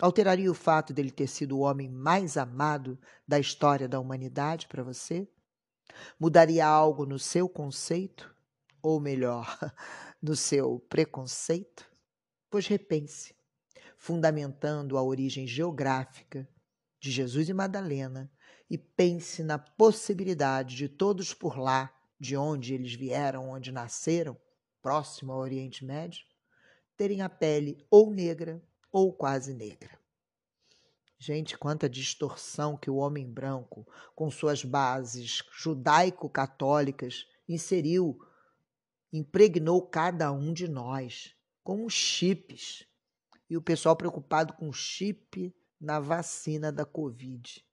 Alteraria 0.00 0.50
o 0.50 0.54
fato 0.54 0.92
dele 0.92 1.10
ter 1.10 1.26
sido 1.26 1.56
o 1.56 1.60
homem 1.60 1.88
mais 1.88 2.36
amado 2.36 2.98
da 3.26 3.38
história 3.38 3.88
da 3.88 3.98
humanidade 3.98 4.68
para 4.68 4.82
você? 4.82 5.28
Mudaria 6.18 6.66
algo 6.66 7.04
no 7.06 7.18
seu 7.18 7.48
conceito? 7.48 8.34
Ou 8.82 9.00
melhor, 9.00 9.58
no 10.22 10.36
seu 10.36 10.78
preconceito? 10.88 11.88
Pois 12.50 12.66
repense, 12.66 13.34
fundamentando 13.96 14.96
a 14.96 15.02
origem 15.02 15.46
geográfica 15.46 16.48
de 17.00 17.10
Jesus 17.10 17.48
e 17.48 17.52
Madalena, 17.52 18.30
e 18.70 18.76
pense 18.76 19.42
na 19.42 19.58
possibilidade 19.58 20.76
de 20.76 20.88
todos 20.88 21.32
por 21.32 21.58
lá, 21.58 21.92
de 22.18 22.36
onde 22.36 22.74
eles 22.74 22.94
vieram, 22.94 23.50
onde 23.50 23.70
nasceram, 23.70 24.36
próximo 24.82 25.32
ao 25.32 25.40
Oriente 25.40 25.84
Médio, 25.84 26.24
terem 26.96 27.22
a 27.22 27.28
pele 27.28 27.86
ou 27.90 28.10
negra 28.10 28.62
ou 28.90 29.12
quase 29.12 29.54
negra. 29.54 29.98
Gente, 31.18 31.58
quanta 31.58 31.88
distorção 31.88 32.76
que 32.76 32.90
o 32.90 32.96
homem 32.96 33.28
branco, 33.28 33.86
com 34.14 34.30
suas 34.30 34.64
bases 34.64 35.42
judaico-católicas, 35.52 37.26
inseriu, 37.48 38.18
impregnou 39.12 39.82
cada 39.82 40.30
um 40.30 40.52
de 40.52 40.68
nós 40.68 41.34
com 41.64 41.88
chips. 41.88 42.86
E 43.50 43.56
o 43.56 43.62
pessoal 43.62 43.96
preocupado 43.96 44.52
com 44.52 44.72
chip 44.72 45.54
na 45.80 45.98
vacina 45.98 46.70
da 46.70 46.84
Covid. 46.84 47.64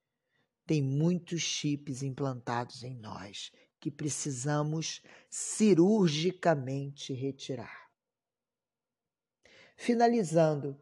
Tem 0.65 0.81
muitos 0.81 1.41
chips 1.41 2.01
implantados 2.01 2.83
em 2.83 2.95
nós 2.95 3.51
que 3.85 3.91
precisamos 3.91 5.03
cirurgicamente 5.29 7.13
retirar. 7.13 7.87
Finalizando 9.77 10.75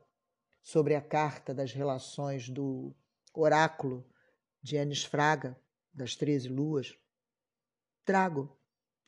sobre 0.62 0.96
a 0.96 1.02
carta 1.02 1.54
das 1.54 1.74
relações 1.74 2.48
do 2.48 2.96
oráculo 3.34 4.10
de 4.62 4.78
Enes 4.78 5.04
Fraga, 5.04 5.60
das 5.94 6.16
Treze 6.16 6.48
Luas, 6.48 6.98
trago 8.06 8.58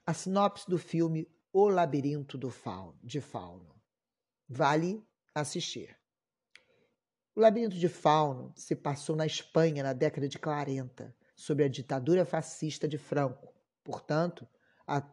a 0.06 0.14
sinopse 0.14 0.70
do 0.70 0.78
filme 0.78 1.26
O 1.54 1.70
Labirinto 1.70 2.38
do 2.38 2.50
Fauno, 2.50 3.00
de 3.02 3.22
Fauno. 3.22 3.82
Vale 4.46 5.08
assistir. 5.34 5.98
O 7.34 7.40
Labirinto 7.40 7.78
de 7.78 7.88
Fauno 7.88 8.52
se 8.58 8.76
passou 8.76 9.16
na 9.16 9.26
Espanha 9.26 9.82
na 9.82 9.94
década 9.94 10.28
de 10.28 10.38
40, 10.38 11.16
sob 11.34 11.64
a 11.64 11.70
ditadura 11.70 12.26
fascista 12.26 12.90
de 12.90 12.98
Franco, 12.98 13.55
portanto, 13.86 14.46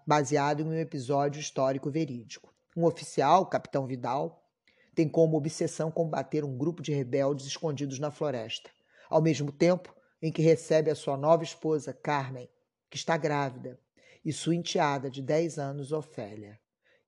baseado 0.05 0.61
em 0.61 0.67
um 0.67 0.75
episódio 0.75 1.39
histórico 1.39 1.89
verídico. 1.89 2.53
Um 2.77 2.85
oficial, 2.85 3.47
Capitão 3.47 3.87
Vidal, 3.87 4.43
tem 4.97 5.09
como 5.09 5.37
obsessão 5.37 5.93
combater 5.93 6.45
um 6.45 6.59
grupo 6.59 6.83
de 6.83 6.93
rebeldes 6.93 7.47
escondidos 7.47 8.01
na 8.01 8.11
floresta, 8.11 8.71
ao 9.09 9.23
mesmo 9.23 9.53
tempo 9.53 9.95
em 10.21 10.33
que 10.33 10.43
recebe 10.43 10.91
a 10.91 10.97
sua 10.97 11.17
nova 11.17 11.45
esposa, 11.45 11.93
Carmen, 11.93 12.49
que 12.91 12.97
está 12.97 13.17
grávida, 13.17 13.79
e 14.25 14.33
sua 14.33 14.57
enteada 14.57 15.09
de 15.09 15.23
10 15.23 15.59
anos, 15.59 15.93
Ofélia 15.93 16.61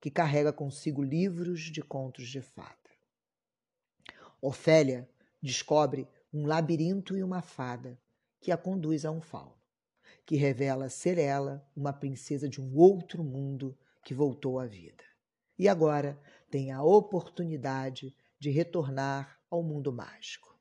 que 0.04 0.10
carrega 0.10 0.52
consigo 0.52 1.02
livros 1.02 1.60
de 1.60 1.80
contos 1.80 2.28
de 2.28 2.42
fada. 2.42 2.76
Ofélia 4.38 5.08
descobre 5.42 6.06
um 6.30 6.46
labirinto 6.46 7.16
e 7.16 7.22
uma 7.22 7.40
fada 7.40 7.98
que 8.38 8.52
a 8.52 8.56
conduz 8.58 9.06
a 9.06 9.10
um 9.10 9.22
fauno, 9.22 9.56
que 10.26 10.36
revela 10.36 10.88
ser 10.88 11.18
ela 11.18 11.66
uma 11.76 11.92
princesa 11.92 12.48
de 12.48 12.60
um 12.60 12.74
outro 12.76 13.22
mundo 13.22 13.76
que 14.02 14.14
voltou 14.14 14.58
à 14.58 14.66
vida. 14.66 15.04
E 15.58 15.68
agora 15.68 16.18
tem 16.50 16.72
a 16.72 16.82
oportunidade 16.82 18.14
de 18.38 18.50
retornar 18.50 19.38
ao 19.50 19.62
mundo 19.62 19.92
mágico. 19.92 20.58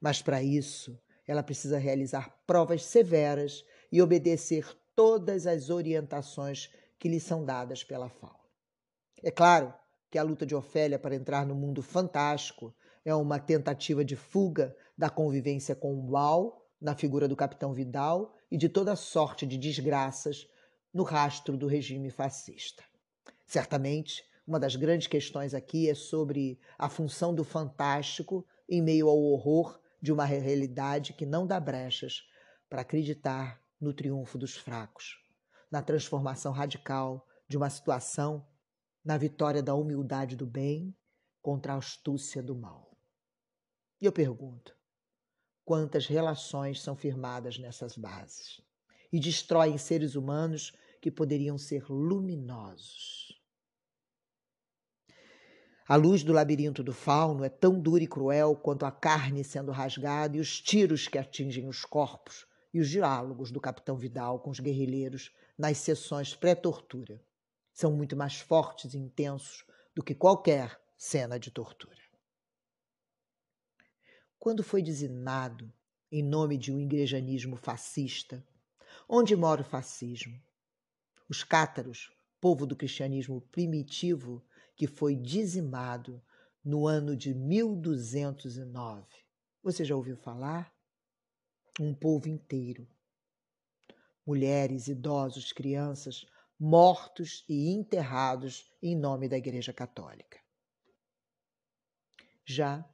Mas 0.00 0.22
para 0.22 0.42
isso, 0.42 1.00
ela 1.26 1.42
precisa 1.42 1.78
realizar 1.78 2.36
provas 2.46 2.84
severas 2.84 3.64
e 3.90 4.00
obedecer 4.00 4.66
todas 4.94 5.46
as 5.46 5.70
orientações 5.70 6.72
que 6.98 7.08
lhe 7.08 7.20
são 7.20 7.44
dadas 7.44 7.84
pela 7.84 8.08
fauna. 8.08 8.36
É 9.22 9.30
claro 9.30 9.72
que 10.10 10.18
a 10.18 10.22
luta 10.22 10.46
de 10.46 10.54
Ofélia 10.54 10.98
para 10.98 11.14
entrar 11.14 11.46
no 11.46 11.54
mundo 11.54 11.82
fantástico 11.82 12.74
é 13.04 13.14
uma 13.14 13.38
tentativa 13.38 14.04
de 14.04 14.16
fuga 14.16 14.76
da 14.96 15.08
convivência 15.10 15.74
com 15.74 15.94
o 15.94 16.10
mal, 16.10 16.66
na 16.80 16.94
figura 16.94 17.28
do 17.28 17.36
capitão 17.36 17.72
Vidal, 17.72 18.34
e 18.50 18.56
de 18.56 18.68
toda 18.68 18.96
sorte 18.96 19.46
de 19.46 19.58
desgraças 19.58 20.48
no 20.92 21.02
rastro 21.02 21.56
do 21.56 21.66
regime 21.66 22.10
fascista. 22.10 22.82
Certamente, 23.46 24.24
uma 24.46 24.58
das 24.58 24.76
grandes 24.76 25.06
questões 25.06 25.52
aqui 25.52 25.88
é 25.88 25.94
sobre 25.94 26.58
a 26.78 26.88
função 26.88 27.34
do 27.34 27.44
fantástico 27.44 28.46
em 28.68 28.80
meio 28.80 29.08
ao 29.08 29.18
horror 29.18 29.78
de 30.00 30.12
uma 30.12 30.24
realidade 30.24 31.12
que 31.12 31.26
não 31.26 31.46
dá 31.46 31.60
brechas 31.60 32.22
para 32.68 32.82
acreditar 32.82 33.62
no 33.80 33.92
triunfo 33.92 34.38
dos 34.38 34.56
fracos, 34.56 35.18
na 35.70 35.82
transformação 35.82 36.52
radical 36.52 37.26
de 37.46 37.56
uma 37.56 37.70
situação 37.70 38.46
na 39.04 39.16
vitória 39.16 39.62
da 39.62 39.74
humildade 39.74 40.36
do 40.36 40.46
bem 40.46 40.96
contra 41.40 41.74
a 41.74 41.76
astúcia 41.76 42.42
do 42.42 42.54
mal. 42.54 42.96
E 44.00 44.06
eu 44.06 44.12
pergunto: 44.12 44.77
quantas 45.68 46.06
relações 46.06 46.80
são 46.80 46.96
firmadas 46.96 47.58
nessas 47.58 47.94
bases 47.94 48.58
e 49.12 49.20
destroem 49.20 49.76
seres 49.76 50.14
humanos 50.14 50.72
que 50.98 51.10
poderiam 51.10 51.58
ser 51.58 51.84
luminosos. 51.92 53.38
A 55.86 55.94
luz 55.94 56.24
do 56.24 56.32
labirinto 56.32 56.82
do 56.82 56.94
fauno 56.94 57.44
é 57.44 57.50
tão 57.50 57.78
dura 57.78 58.02
e 58.02 58.06
cruel 58.06 58.56
quanto 58.56 58.86
a 58.86 58.90
carne 58.90 59.44
sendo 59.44 59.70
rasgada 59.70 60.38
e 60.38 60.40
os 60.40 60.58
tiros 60.58 61.06
que 61.06 61.18
atingem 61.18 61.68
os 61.68 61.84
corpos 61.84 62.46
e 62.72 62.80
os 62.80 62.88
diálogos 62.88 63.50
do 63.50 63.60
capitão 63.60 63.98
Vidal 63.98 64.40
com 64.40 64.48
os 64.48 64.60
guerrilheiros 64.60 65.30
nas 65.58 65.76
sessões 65.76 66.34
pré-tortura. 66.34 67.22
São 67.74 67.92
muito 67.92 68.16
mais 68.16 68.40
fortes 68.40 68.94
e 68.94 68.98
intensos 68.98 69.66
do 69.94 70.02
que 70.02 70.14
qualquer 70.14 70.80
cena 70.96 71.38
de 71.38 71.50
tortura. 71.50 72.07
Quando 74.38 74.62
foi 74.62 74.82
dizimado, 74.82 75.72
em 76.10 76.22
nome 76.22 76.56
de 76.56 76.72
um 76.72 76.78
igrejanismo 76.78 77.56
fascista, 77.56 78.44
onde 79.08 79.34
mora 79.36 79.62
o 79.62 79.64
fascismo? 79.64 80.40
Os 81.28 81.42
cátaros, 81.44 82.12
povo 82.40 82.66
do 82.66 82.76
cristianismo 82.76 83.40
primitivo, 83.40 84.42
que 84.76 84.86
foi 84.86 85.16
dizimado 85.16 86.22
no 86.64 86.86
ano 86.86 87.16
de 87.16 87.34
1209. 87.34 89.06
Você 89.62 89.84
já 89.84 89.96
ouviu 89.96 90.16
falar? 90.16 90.72
Um 91.80 91.94
povo 91.94 92.28
inteiro. 92.28 92.88
Mulheres, 94.24 94.88
idosos, 94.88 95.52
crianças 95.52 96.26
mortos 96.58 97.44
e 97.48 97.70
enterrados 97.70 98.68
em 98.82 98.96
nome 98.96 99.28
da 99.28 99.38
Igreja 99.38 99.72
Católica. 99.72 100.40
Já 102.44 102.84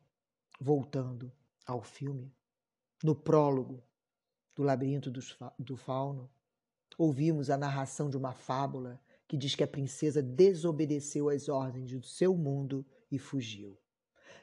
voltando 0.60 1.32
ao 1.66 1.82
filme, 1.82 2.34
no 3.02 3.14
prólogo 3.14 3.82
do 4.54 4.62
Labirinto 4.62 5.10
do 5.58 5.76
Fauno, 5.76 6.30
ouvimos 6.96 7.50
a 7.50 7.56
narração 7.56 8.08
de 8.08 8.16
uma 8.16 8.32
fábula 8.32 9.00
que 9.26 9.36
diz 9.36 9.54
que 9.54 9.64
a 9.64 9.68
princesa 9.68 10.22
desobedeceu 10.22 11.28
às 11.28 11.48
ordens 11.48 11.92
do 11.92 12.02
seu 12.02 12.36
mundo 12.36 12.86
e 13.10 13.18
fugiu. 13.18 13.76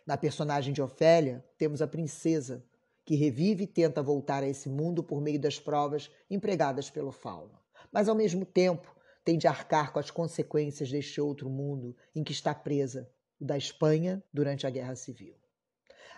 Na 0.06 0.18
personagem 0.18 0.74
de 0.74 0.82
Ofélia, 0.82 1.46
temos 1.58 1.82
a 1.82 1.88
princesa 1.88 2.66
que 3.06 3.16
revive 3.16 3.64
e 3.64 3.68
tenta 3.68 4.02
voltar 4.02 4.44
a 4.44 4.48
esse 4.48 4.70
mundo 4.70 5.04
por 5.04 5.22
meio 5.22 5.40
das 5.40 5.60
provas 5.60 6.12
empregadas 6.30 6.90
pelo 6.90 7.12
fauno. 7.12 7.60
Mas, 7.92 8.10
ao 8.10 8.16
mesmo 8.16 8.46
tempo, 8.46 8.96
tem 9.24 9.38
de 9.38 9.48
arcar 9.48 9.92
com 9.92 10.00
as 10.00 10.12
consequências 10.12 10.90
deste 10.92 11.22
outro 11.22 11.50
mundo 11.50 11.96
em 12.16 12.24
que 12.24 12.32
está 12.32 12.54
presa, 12.54 13.10
o 13.40 13.46
da 13.46 13.58
Espanha 13.58 14.24
durante 14.34 14.66
a 14.66 14.70
Guerra 14.70 14.96
Civil. 14.96 15.41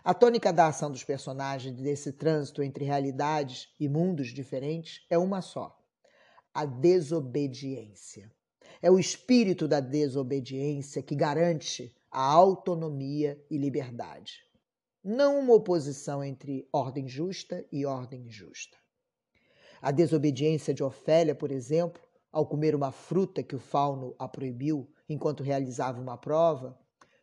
A 0.01 0.13
tônica 0.13 0.53
da 0.53 0.67
ação 0.67 0.89
dos 0.89 1.03
personagens 1.03 1.75
desse 1.81 2.13
trânsito 2.13 2.63
entre 2.63 2.85
realidades 2.85 3.69
e 3.79 3.89
mundos 3.89 4.29
diferentes 4.29 5.05
é 5.09 5.17
uma 5.17 5.41
só: 5.41 5.77
a 6.53 6.65
desobediência. 6.65 8.31
É 8.81 8.91
o 8.91 8.99
espírito 8.99 9.67
da 9.67 9.79
desobediência 9.79 11.01
que 11.01 11.15
garante 11.15 11.95
a 12.11 12.21
autonomia 12.21 13.41
e 13.49 13.57
liberdade. 13.57 14.39
Não 15.03 15.39
uma 15.39 15.53
oposição 15.53 16.23
entre 16.23 16.67
ordem 16.71 17.07
justa 17.07 17.65
e 17.71 17.85
ordem 17.85 18.27
injusta. 18.27 18.77
A 19.81 19.91
desobediência 19.91 20.73
de 20.73 20.83
Ofélia, 20.83 21.35
por 21.35 21.51
exemplo, 21.51 22.01
ao 22.31 22.45
comer 22.45 22.73
uma 22.73 22.91
fruta 22.91 23.43
que 23.43 23.55
o 23.55 23.59
fauno 23.59 24.15
a 24.17 24.27
proibiu 24.27 24.89
enquanto 25.07 25.43
realizava 25.43 26.01
uma 26.01 26.17
prova, 26.17 26.77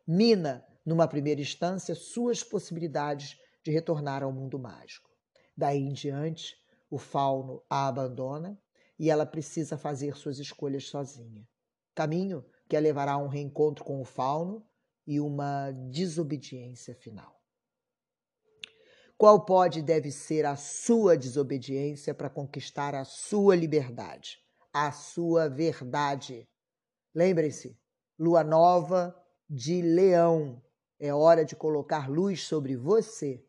mina, 0.07 0.65
numa 0.91 1.07
primeira 1.07 1.41
instância, 1.41 1.95
suas 1.95 2.43
possibilidades 2.43 3.39
de 3.63 3.71
retornar 3.71 4.25
ao 4.25 4.33
mundo 4.33 4.59
mágico. 4.59 5.09
Daí 5.57 5.79
em 5.79 5.93
diante, 5.93 6.57
o 6.91 6.99
fauno 6.99 7.63
a 7.71 7.87
abandona 7.87 8.61
e 8.99 9.09
ela 9.09 9.25
precisa 9.25 9.79
fazer 9.79 10.17
suas 10.17 10.41
escolhas 10.41 10.89
sozinha. 10.89 11.47
Caminho 11.95 12.45
que 12.69 12.77
a 12.77 12.81
levará 12.81 13.13
a 13.13 13.19
um 13.19 13.29
reencontro 13.29 13.85
com 13.85 14.01
o 14.01 14.05
fauno 14.05 14.67
e 15.07 15.21
uma 15.21 15.71
desobediência 15.93 16.93
final. 16.97 17.41
Qual 19.17 19.45
pode 19.45 19.79
e 19.79 19.83
deve 19.83 20.11
ser 20.11 20.45
a 20.45 20.57
sua 20.57 21.17
desobediência 21.17 22.13
para 22.13 22.29
conquistar 22.29 22.97
a 22.97 23.05
sua 23.05 23.55
liberdade, 23.55 24.41
a 24.73 24.91
sua 24.91 25.49
verdade? 25.49 26.49
Lembrem-se, 27.15 27.79
lua 28.19 28.43
nova 28.43 29.15
de 29.49 29.83
leão. 29.83 30.61
É 31.01 31.13
hora 31.13 31.45
de 31.45 31.57
colocar 31.57 32.09
luz 32.09 32.45
sobre 32.45 32.77
você 32.77 33.43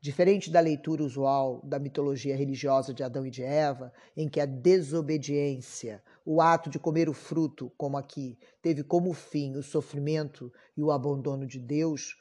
Diferente 0.00 0.48
da 0.48 0.60
leitura 0.60 1.02
usual 1.02 1.60
da 1.64 1.76
mitologia 1.76 2.36
religiosa 2.36 2.94
de 2.94 3.02
Adão 3.02 3.26
e 3.26 3.30
de 3.30 3.42
Eva, 3.42 3.92
em 4.16 4.28
que 4.28 4.40
a 4.40 4.46
desobediência, 4.46 6.00
o 6.24 6.40
ato 6.40 6.70
de 6.70 6.78
comer 6.78 7.08
o 7.08 7.12
fruto, 7.12 7.72
como 7.76 7.96
aqui, 7.96 8.38
teve 8.62 8.84
como 8.84 9.12
fim 9.12 9.56
o 9.56 9.62
sofrimento 9.62 10.52
e 10.76 10.84
o 10.84 10.92
abandono 10.92 11.44
de 11.44 11.58
Deus, 11.58 12.16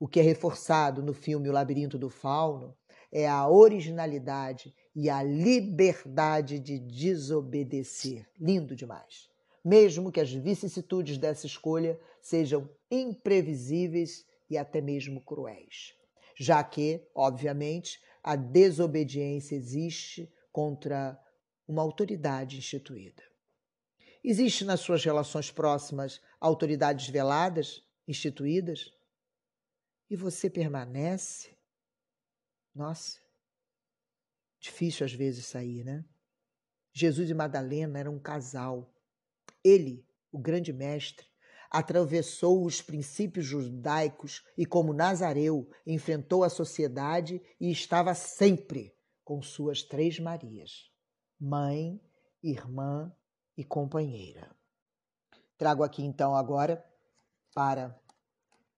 o 0.00 0.08
que 0.08 0.18
é 0.18 0.22
reforçado 0.24 1.04
no 1.04 1.14
filme 1.14 1.48
O 1.48 1.52
Labirinto 1.52 1.96
do 1.96 2.10
Fauno 2.10 2.76
é 3.12 3.28
a 3.28 3.48
originalidade 3.48 4.74
e 4.94 5.08
a 5.08 5.22
liberdade 5.22 6.58
de 6.58 6.80
desobedecer. 6.80 8.26
Lindo 8.40 8.74
demais. 8.74 9.29
Mesmo 9.64 10.10
que 10.10 10.20
as 10.20 10.32
vicissitudes 10.32 11.18
dessa 11.18 11.46
escolha 11.46 12.00
sejam 12.20 12.68
imprevisíveis 12.90 14.26
e 14.48 14.56
até 14.56 14.80
mesmo 14.80 15.20
cruéis 15.22 15.94
já 16.40 16.64
que, 16.64 17.06
obviamente, 17.14 18.02
a 18.22 18.34
desobediência 18.34 19.54
existe 19.54 20.32
contra 20.50 21.22
uma 21.68 21.82
autoridade 21.82 22.56
instituída. 22.56 23.22
Existe 24.24 24.64
nas 24.64 24.80
suas 24.80 25.04
relações 25.04 25.50
próximas 25.50 26.18
autoridades 26.40 27.10
veladas, 27.10 27.86
instituídas? 28.08 28.90
E 30.08 30.16
você 30.16 30.48
permanece? 30.48 31.54
Nossa, 32.74 33.20
difícil 34.58 35.04
às 35.04 35.12
vezes 35.12 35.44
sair, 35.44 35.84
né? 35.84 36.02
Jesus 36.94 37.28
e 37.28 37.34
Madalena 37.34 37.98
eram 37.98 38.14
um 38.14 38.18
casal. 38.18 38.90
Ele, 39.64 40.06
o 40.32 40.38
grande 40.38 40.72
mestre, 40.72 41.26
atravessou 41.70 42.64
os 42.64 42.82
princípios 42.82 43.46
judaicos 43.46 44.44
e, 44.58 44.66
como 44.66 44.92
Nazareu, 44.92 45.70
enfrentou 45.86 46.42
a 46.42 46.50
sociedade 46.50 47.40
e 47.60 47.70
estava 47.70 48.14
sempre 48.14 48.92
com 49.24 49.40
suas 49.40 49.82
três 49.82 50.18
Marias: 50.18 50.90
mãe, 51.38 52.00
irmã 52.42 53.14
e 53.56 53.62
companheira. 53.62 54.50
Trago 55.56 55.84
aqui 55.84 56.02
então 56.02 56.34
agora 56.34 56.84
para 57.54 57.98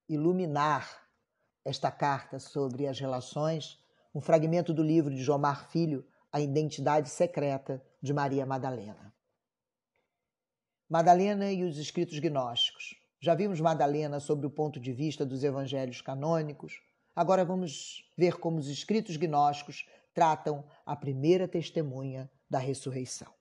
iluminar 0.08 1.08
esta 1.64 1.90
carta 1.90 2.38
sobre 2.38 2.86
as 2.86 2.98
relações, 2.98 3.78
um 4.14 4.20
fragmento 4.20 4.74
do 4.74 4.82
livro 4.82 5.14
de 5.14 5.22
Jomar 5.22 5.70
Filho, 5.70 6.04
A 6.30 6.40
Identidade 6.40 7.08
Secreta 7.08 7.82
de 8.02 8.12
Maria 8.12 8.44
Madalena. 8.44 9.11
Madalena 10.92 11.50
e 11.50 11.64
os 11.64 11.78
escritos 11.78 12.18
gnósticos. 12.18 12.94
Já 13.18 13.34
vimos 13.34 13.58
Madalena 13.58 14.20
sob 14.20 14.44
o 14.46 14.50
ponto 14.50 14.78
de 14.78 14.92
vista 14.92 15.24
dos 15.24 15.42
evangelhos 15.42 16.02
canônicos. 16.02 16.82
Agora 17.16 17.46
vamos 17.46 18.04
ver 18.14 18.36
como 18.36 18.58
os 18.58 18.68
escritos 18.68 19.16
gnósticos 19.16 19.86
tratam 20.12 20.62
a 20.84 20.94
primeira 20.94 21.48
testemunha 21.48 22.30
da 22.50 22.58
ressurreição. 22.58 23.32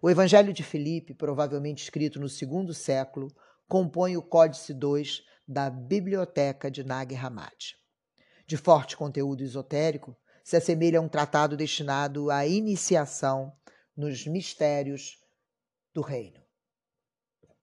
O 0.00 0.08
Evangelho 0.08 0.52
de 0.52 0.62
Filipe, 0.62 1.14
provavelmente 1.14 1.82
escrito 1.82 2.20
no 2.20 2.28
segundo 2.28 2.72
século, 2.72 3.26
compõe 3.66 4.16
o 4.16 4.22
Códice 4.22 4.72
2 4.72 5.24
da 5.48 5.68
Biblioteca 5.68 6.70
de 6.70 6.84
Nag 6.84 7.12
Hammadi. 7.16 7.74
De 8.46 8.56
forte 8.56 8.96
conteúdo 8.96 9.42
esotérico, 9.42 10.16
se 10.44 10.56
assemelha 10.56 11.00
a 11.00 11.02
um 11.02 11.08
tratado 11.08 11.56
destinado 11.56 12.30
à 12.30 12.46
iniciação 12.46 13.52
nos 13.96 14.24
mistérios 14.28 15.18
do 15.92 16.02
reino. 16.02 16.37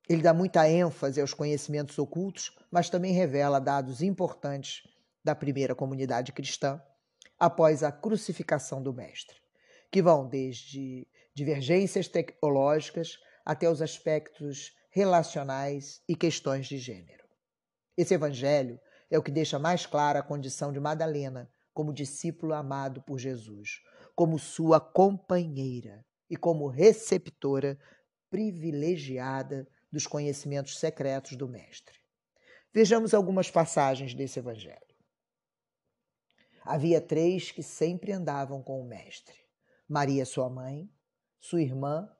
Ele 0.07 0.21
dá 0.21 0.33
muita 0.33 0.69
ênfase 0.69 1.19
aos 1.19 1.33
conhecimentos 1.33 1.97
ocultos, 1.97 2.55
mas 2.69 2.89
também 2.89 3.13
revela 3.13 3.59
dados 3.59 4.01
importantes 4.01 4.83
da 5.23 5.33
primeira 5.33 5.73
comunidade 5.73 6.31
cristã 6.31 6.81
após 7.39 7.83
a 7.83 7.91
crucificação 7.91 8.81
do 8.81 8.93
Mestre, 8.93 9.37
que 9.91 10.01
vão 10.01 10.27
desde 10.27 11.07
divergências 11.33 12.07
teológicas 12.07 13.17
até 13.43 13.69
os 13.69 13.81
aspectos 13.81 14.73
relacionais 14.91 16.01
e 16.07 16.15
questões 16.15 16.67
de 16.67 16.77
gênero. 16.77 17.25
Esse 17.97 18.13
evangelho 18.13 18.79
é 19.09 19.17
o 19.17 19.23
que 19.23 19.31
deixa 19.31 19.59
mais 19.59 19.85
clara 19.85 20.19
a 20.19 20.23
condição 20.23 20.71
de 20.71 20.79
Madalena 20.79 21.49
como 21.73 21.93
discípulo 21.93 22.53
amado 22.53 23.01
por 23.01 23.19
Jesus, 23.19 23.81
como 24.15 24.39
sua 24.39 24.79
companheira 24.79 26.05
e 26.29 26.37
como 26.37 26.67
receptora 26.67 27.77
privilegiada 28.29 29.67
dos 29.95 30.05
conhecimentos 30.05 30.77
secretos 30.77 31.38
do 31.38 31.47
Mestre. 31.47 31.97
Vejamos 32.73 33.13
algumas 33.13 33.49
passagens 33.49 34.13
desse 34.13 34.39
Evangelho. 34.39 34.75
Havia 36.63 36.99
três 36.99 37.49
que 37.49 37.63
sempre 37.63 38.12
andavam 38.12 38.62
com 38.62 38.81
o 38.81 38.86
Mestre: 38.86 39.39
Maria, 39.88 40.25
sua 40.25 40.49
mãe, 40.49 40.91
sua 41.39 41.62
irmã 41.62 42.13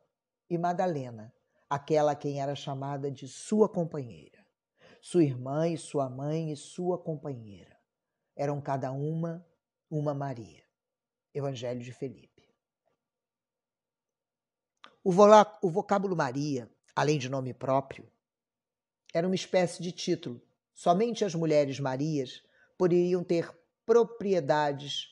e 0.49 0.57
Madalena, 0.57 1.35
aquela 1.69 2.13
a 2.13 2.15
quem 2.15 2.39
era 2.39 2.55
chamada 2.55 3.11
de 3.11 3.27
sua 3.27 3.67
companheira. 3.67 4.45
Sua 5.01 5.25
irmã 5.25 5.67
e 5.67 5.77
sua 5.77 6.09
mãe 6.09 6.53
e 6.53 6.55
sua 6.55 6.97
companheira. 6.97 7.77
Eram 8.38 8.61
cada 8.61 8.93
uma 8.93 9.45
uma 9.91 10.13
Maria. 10.13 10.63
Evangelho 11.33 11.81
de 11.81 11.91
Felipe. 11.91 12.35
O, 15.03 15.11
vocábulo 15.69 16.15
Maria, 16.15 16.73
além 16.95 17.19
de 17.19 17.29
nome 17.29 17.53
próprio, 17.53 18.10
era 19.13 19.27
uma 19.27 19.36
espécie 19.36 19.81
de 19.81 19.91
título. 19.91 20.41
Somente 20.73 21.23
as 21.23 21.36
mulheres 21.36 21.79
Marias 21.79 22.43
poderiam 22.77 23.23
ter 23.23 23.49
propriedades, 23.86 25.08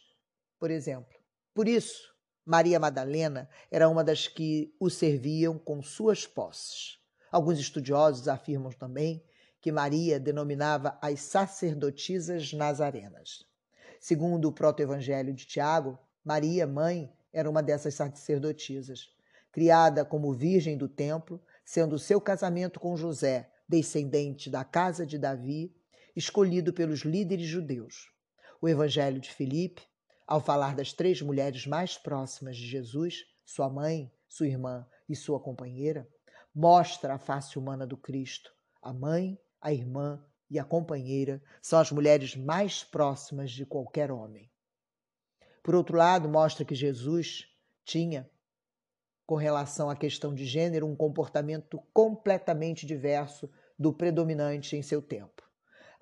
por 0.59 0.71
exemplo. 0.71 1.13
Por 1.53 1.67
isso, 1.67 2.13
Maria 2.45 2.79
Madalena 2.79 3.49
era 3.71 3.87
uma 3.87 4.03
das 4.03 4.27
que 4.27 4.75
o 4.79 4.89
serviam 4.89 5.57
com 5.57 5.81
suas 5.81 6.27
posses. 6.27 6.99
Alguns 7.31 7.59
estudiosos 7.59 8.27
afirmam 8.27 8.71
também 8.71 9.23
que 9.61 9.71
Maria 9.71 10.19
denominava 10.19 10.97
as 11.01 11.21
sacerdotisas 11.21 12.51
nazarenas. 12.51 13.45
Segundo 13.99 14.49
o 14.49 14.51
proto-evangelho 14.51 15.33
de 15.33 15.45
Tiago, 15.45 15.97
Maria, 16.25 16.67
mãe, 16.67 17.09
era 17.31 17.49
uma 17.49 17.63
dessas 17.63 17.95
sacerdotisas. 17.95 19.09
Criada 19.53 20.03
como 20.03 20.33
virgem 20.33 20.77
do 20.77 20.89
templo, 20.89 21.41
sendo 21.63 21.97
seu 21.97 22.19
casamento 22.19 22.77
com 22.77 22.97
José, 22.97 23.49
descendente 23.69 24.49
da 24.49 24.65
casa 24.65 25.05
de 25.05 25.17
Davi, 25.17 25.73
escolhido 26.13 26.73
pelos 26.73 27.03
líderes 27.03 27.47
judeus. 27.47 28.11
O 28.61 28.67
evangelho 28.67 29.21
de 29.21 29.31
Filipe 29.31 29.83
ao 30.27 30.39
falar 30.39 30.75
das 30.75 30.93
três 30.93 31.21
mulheres 31.21 31.67
mais 31.67 31.97
próximas 31.97 32.57
de 32.57 32.65
Jesus, 32.65 33.25
sua 33.45 33.69
mãe, 33.69 34.11
sua 34.27 34.47
irmã 34.47 34.87
e 35.07 35.15
sua 35.15 35.39
companheira, 35.39 36.07
mostra 36.55 37.13
a 37.13 37.19
face 37.19 37.59
humana 37.59 37.85
do 37.85 37.97
Cristo. 37.97 38.53
A 38.81 38.93
mãe, 38.93 39.37
a 39.61 39.73
irmã 39.73 40.23
e 40.49 40.57
a 40.57 40.63
companheira 40.63 41.41
são 41.61 41.79
as 41.79 41.91
mulheres 41.91 42.35
mais 42.35 42.83
próximas 42.83 43.51
de 43.51 43.65
qualquer 43.65 44.11
homem. 44.11 44.49
Por 45.61 45.75
outro 45.75 45.97
lado, 45.97 46.29
mostra 46.29 46.65
que 46.65 46.75
Jesus 46.75 47.47
tinha, 47.85 48.29
com 49.25 49.35
relação 49.35 49.89
à 49.89 49.95
questão 49.95 50.33
de 50.33 50.45
gênero, 50.45 50.87
um 50.87 50.95
comportamento 50.95 51.81
completamente 51.93 52.85
diverso 52.85 53.49
do 53.77 53.93
predominante 53.93 54.75
em 54.75 54.81
seu 54.81 55.01
tempo 55.01 55.43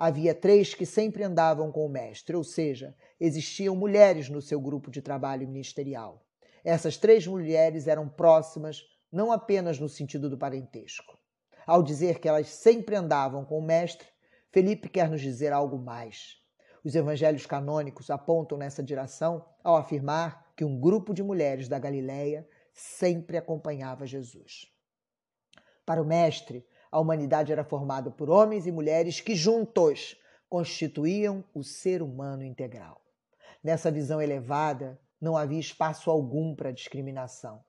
havia 0.01 0.34
três 0.34 0.73
que 0.73 0.84
sempre 0.84 1.23
andavam 1.23 1.71
com 1.71 1.86
o 1.86 1.89
mestre, 1.89 2.36
ou 2.36 2.43
seja, 2.43 2.95
existiam 3.19 3.75
mulheres 3.75 4.29
no 4.29 4.41
seu 4.41 4.60
grupo 4.60 4.89
de 4.89 4.99
trabalho 4.99 5.47
ministerial. 5.47 6.25
Essas 6.63 6.97
três 6.97 7.27
mulheres 7.27 7.88
eram 7.88 8.10
próximas 8.10 8.81
não 9.12 9.31
apenas 9.31 9.77
no 9.77 9.88
sentido 9.88 10.27
do 10.27 10.39
parentesco. 10.39 11.19
Ao 11.67 11.84
dizer 11.84 12.19
que 12.19 12.27
elas 12.27 12.47
sempre 12.47 12.95
andavam 12.95 13.45
com 13.45 13.60
o 13.60 13.62
mestre, 13.62 14.07
Felipe 14.51 14.89
quer 14.89 15.07
nos 15.07 15.21
dizer 15.21 15.53
algo 15.53 15.77
mais. 15.77 16.38
Os 16.84 16.95
evangelhos 16.95 17.45
canônicos 17.45 18.10
apontam 18.10 18.57
nessa 18.57 18.81
direção 18.81 19.45
ao 19.63 19.75
afirmar 19.75 20.51
que 20.57 20.65
um 20.65 20.79
grupo 20.79 21.13
de 21.13 21.21
mulheres 21.21 21.67
da 21.67 21.77
Galileia 21.77 22.47
sempre 22.82 23.38
acompanhava 23.38 24.08
Jesus. 24.08 24.65
Para 25.86 26.02
o 26.02 26.06
mestre, 26.06 26.65
a 26.91 27.00
humanidade 27.00 27.52
era 27.52 27.63
formada 27.63 28.10
por 28.10 28.30
homens 28.30 28.65
e 28.65 28.72
mulheres 28.72 29.22
que 29.22 29.36
juntos 29.36 30.17
constituíam 30.50 31.44
o 31.54 31.63
ser 31.63 32.02
humano 32.02 32.44
integral. 32.44 33.00
Nessa 33.63 33.91
visão 33.91 34.20
elevada, 34.20 35.00
não 35.20 35.38
havia 35.38 35.60
espaço 35.60 36.10
algum 36.10 36.56
para 36.56 36.72
discriminação. 36.72 37.63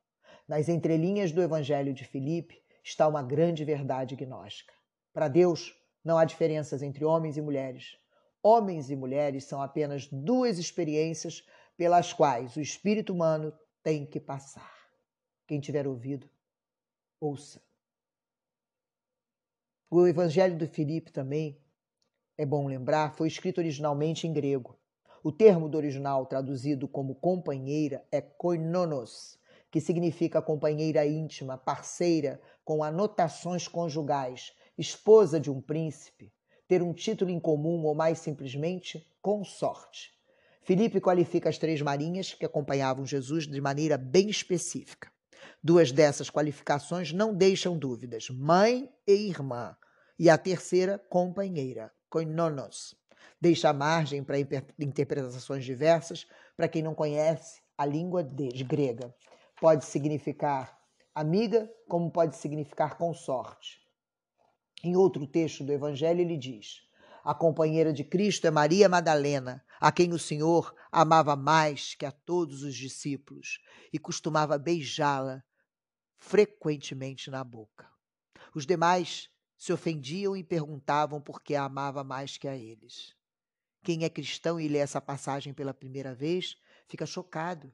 Nas 0.48 0.68
entrelinhas 0.68 1.30
do 1.30 1.42
Evangelho 1.42 1.92
de 1.92 2.04
Filipe 2.04 2.62
está 2.82 3.06
uma 3.06 3.22
grande 3.22 3.64
verdade 3.64 4.16
gnóstica. 4.16 4.72
Para 5.12 5.28
Deus, 5.28 5.74
não 6.02 6.16
há 6.16 6.24
diferenças 6.24 6.82
entre 6.82 7.04
homens 7.04 7.36
e 7.36 7.42
mulheres. 7.42 7.98
Homens 8.42 8.90
e 8.90 8.96
mulheres 8.96 9.44
são 9.44 9.60
apenas 9.60 10.08
duas 10.10 10.58
experiências 10.58 11.46
pelas 11.76 12.14
quais 12.14 12.56
o 12.56 12.60
espírito 12.60 13.12
humano 13.12 13.52
tem 13.82 14.06
que 14.06 14.18
passar. 14.18 14.71
Quem 15.46 15.60
tiver 15.60 15.86
ouvido, 15.86 16.28
ouça. 17.20 17.62
O 19.90 20.06
Evangelho 20.06 20.56
do 20.56 20.66
Filipe 20.66 21.12
também, 21.12 21.60
é 22.38 22.46
bom 22.46 22.66
lembrar, 22.66 23.14
foi 23.14 23.28
escrito 23.28 23.58
originalmente 23.58 24.26
em 24.26 24.32
grego. 24.32 24.78
O 25.22 25.30
termo 25.30 25.68
do 25.68 25.76
original 25.76 26.24
traduzido 26.24 26.88
como 26.88 27.14
companheira 27.14 28.02
é 28.10 28.20
koinonos, 28.20 29.38
que 29.70 29.80
significa 29.80 30.40
companheira 30.42 31.06
íntima, 31.06 31.58
parceira, 31.58 32.40
com 32.64 32.82
anotações 32.82 33.68
conjugais, 33.68 34.52
esposa 34.78 35.38
de 35.38 35.50
um 35.50 35.60
príncipe, 35.60 36.32
ter 36.66 36.82
um 36.82 36.94
título 36.94 37.30
em 37.30 37.38
comum 37.38 37.84
ou 37.84 37.94
mais 37.94 38.18
simplesmente 38.18 39.06
consorte. 39.20 40.10
Filipe 40.62 41.00
qualifica 41.00 41.50
as 41.50 41.58
três 41.58 41.82
marinhas 41.82 42.32
que 42.32 42.46
acompanhavam 42.46 43.04
Jesus 43.04 43.46
de 43.46 43.60
maneira 43.60 43.98
bem 43.98 44.30
específica. 44.30 45.11
Duas 45.62 45.92
dessas 45.92 46.30
qualificações 46.30 47.12
não 47.12 47.34
deixam 47.34 47.78
dúvidas: 47.78 48.28
mãe 48.30 48.92
e 49.06 49.12
irmã. 49.12 49.76
E 50.18 50.28
a 50.30 50.38
terceira, 50.38 50.98
companheira, 51.08 51.92
koinonos. 52.08 52.94
Deixa 53.40 53.72
margem 53.72 54.22
para 54.22 54.38
interpretações 54.38 55.64
diversas 55.64 56.26
para 56.56 56.68
quem 56.68 56.82
não 56.82 56.94
conhece 56.94 57.60
a 57.76 57.84
língua 57.84 58.22
de, 58.22 58.48
grega. 58.62 59.12
Pode 59.60 59.84
significar 59.84 60.78
amiga, 61.14 61.68
como 61.88 62.10
pode 62.10 62.36
significar 62.36 62.96
consorte. 62.96 63.80
Em 64.84 64.96
outro 64.96 65.26
texto 65.26 65.64
do 65.64 65.72
Evangelho, 65.72 66.20
ele 66.20 66.36
diz: 66.36 66.82
A 67.24 67.32
companheira 67.32 67.92
de 67.92 68.02
Cristo 68.02 68.48
é 68.48 68.50
Maria 68.50 68.88
Madalena, 68.88 69.64
a 69.80 69.92
quem 69.92 70.12
o 70.12 70.18
Senhor 70.18 70.74
amava 70.90 71.36
mais 71.36 71.94
que 71.94 72.04
a 72.04 72.10
todos 72.10 72.64
os 72.64 72.74
discípulos 72.74 73.60
e 73.92 73.98
costumava 73.98 74.58
beijá-la 74.58 75.40
frequentemente 76.18 77.30
na 77.30 77.44
boca. 77.44 77.88
Os 78.52 78.66
demais 78.66 79.30
se 79.56 79.72
ofendiam 79.72 80.36
e 80.36 80.42
perguntavam 80.42 81.20
por 81.20 81.40
que 81.40 81.54
a 81.54 81.64
amava 81.64 82.02
mais 82.02 82.36
que 82.36 82.48
a 82.48 82.56
eles. 82.56 83.14
Quem 83.84 84.02
é 84.04 84.08
cristão 84.08 84.58
e 84.58 84.66
lê 84.66 84.78
essa 84.78 85.00
passagem 85.00 85.54
pela 85.54 85.72
primeira 85.72 86.16
vez 86.16 86.56
fica 86.88 87.06
chocado. 87.06 87.72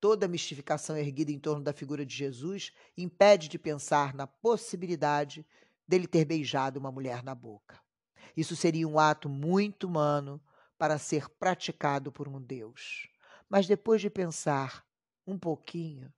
Toda 0.00 0.26
a 0.26 0.28
mistificação 0.28 0.96
erguida 0.96 1.30
em 1.30 1.38
torno 1.38 1.62
da 1.62 1.72
figura 1.72 2.04
de 2.04 2.14
Jesus 2.14 2.72
impede 2.96 3.48
de 3.48 3.58
pensar 3.58 4.14
na 4.14 4.26
possibilidade 4.26 5.46
dele 5.86 6.08
ter 6.08 6.24
beijado 6.24 6.80
uma 6.80 6.90
mulher 6.90 7.22
na 7.22 7.36
boca. 7.36 7.83
Isso 8.36 8.56
seria 8.56 8.86
um 8.86 8.98
ato 8.98 9.28
muito 9.28 9.86
humano 9.86 10.40
para 10.76 10.98
ser 10.98 11.28
praticado 11.28 12.10
por 12.12 12.28
um 12.28 12.40
Deus. 12.40 13.08
Mas 13.48 13.66
depois 13.66 14.00
de 14.00 14.10
pensar 14.10 14.84
um 15.26 15.38
pouquinho, 15.38 16.12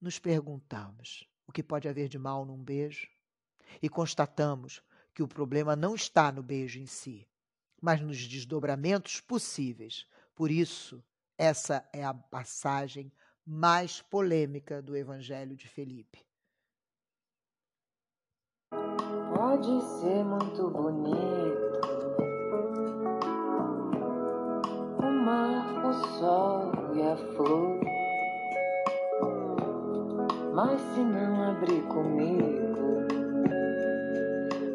nos 0.00 0.18
perguntamos: 0.18 1.28
o 1.46 1.52
que 1.52 1.62
pode 1.62 1.88
haver 1.88 2.08
de 2.08 2.18
mal 2.18 2.44
num 2.44 2.62
beijo? 2.62 3.14
e 3.80 3.88
constatamos 3.88 4.82
que 5.12 5.22
o 5.22 5.28
problema 5.28 5.76
não 5.76 5.94
está 5.94 6.32
no 6.32 6.42
beijo 6.42 6.78
em 6.78 6.86
si, 6.86 7.26
mas 7.80 8.00
nos 8.00 8.26
desdobramentos 8.26 9.20
possíveis. 9.20 10.06
Por 10.34 10.50
isso, 10.50 11.02
essa 11.38 11.88
é 11.92 12.04
a 12.04 12.14
passagem 12.14 13.12
mais 13.46 14.00
polêmica 14.00 14.80
do 14.82 14.96
Evangelho 14.96 15.56
de 15.56 15.68
Felipe. 15.68 16.24
Pode 19.54 19.80
ser 19.82 20.24
muito 20.24 20.68
bonito 20.68 21.80
o 24.98 25.10
mar, 25.24 25.86
o 25.86 25.92
sol 26.18 26.72
e 26.92 27.00
a 27.00 27.16
flor, 27.16 27.78
mas 30.52 30.80
se 30.80 31.00
não 31.02 31.50
abrir 31.50 31.82
comigo 31.82 32.64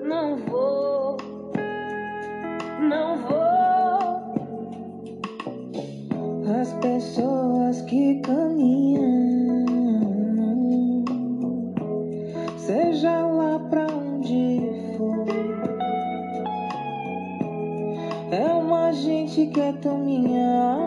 não 0.05 0.37
vou, 0.47 1.17
não 2.79 3.17
vou. 3.17 3.39
As 6.57 6.73
pessoas 6.75 7.81
que 7.81 8.21
caminham, 8.21 8.98
que 19.59 19.65
é 19.65 19.73
minha 19.97 20.77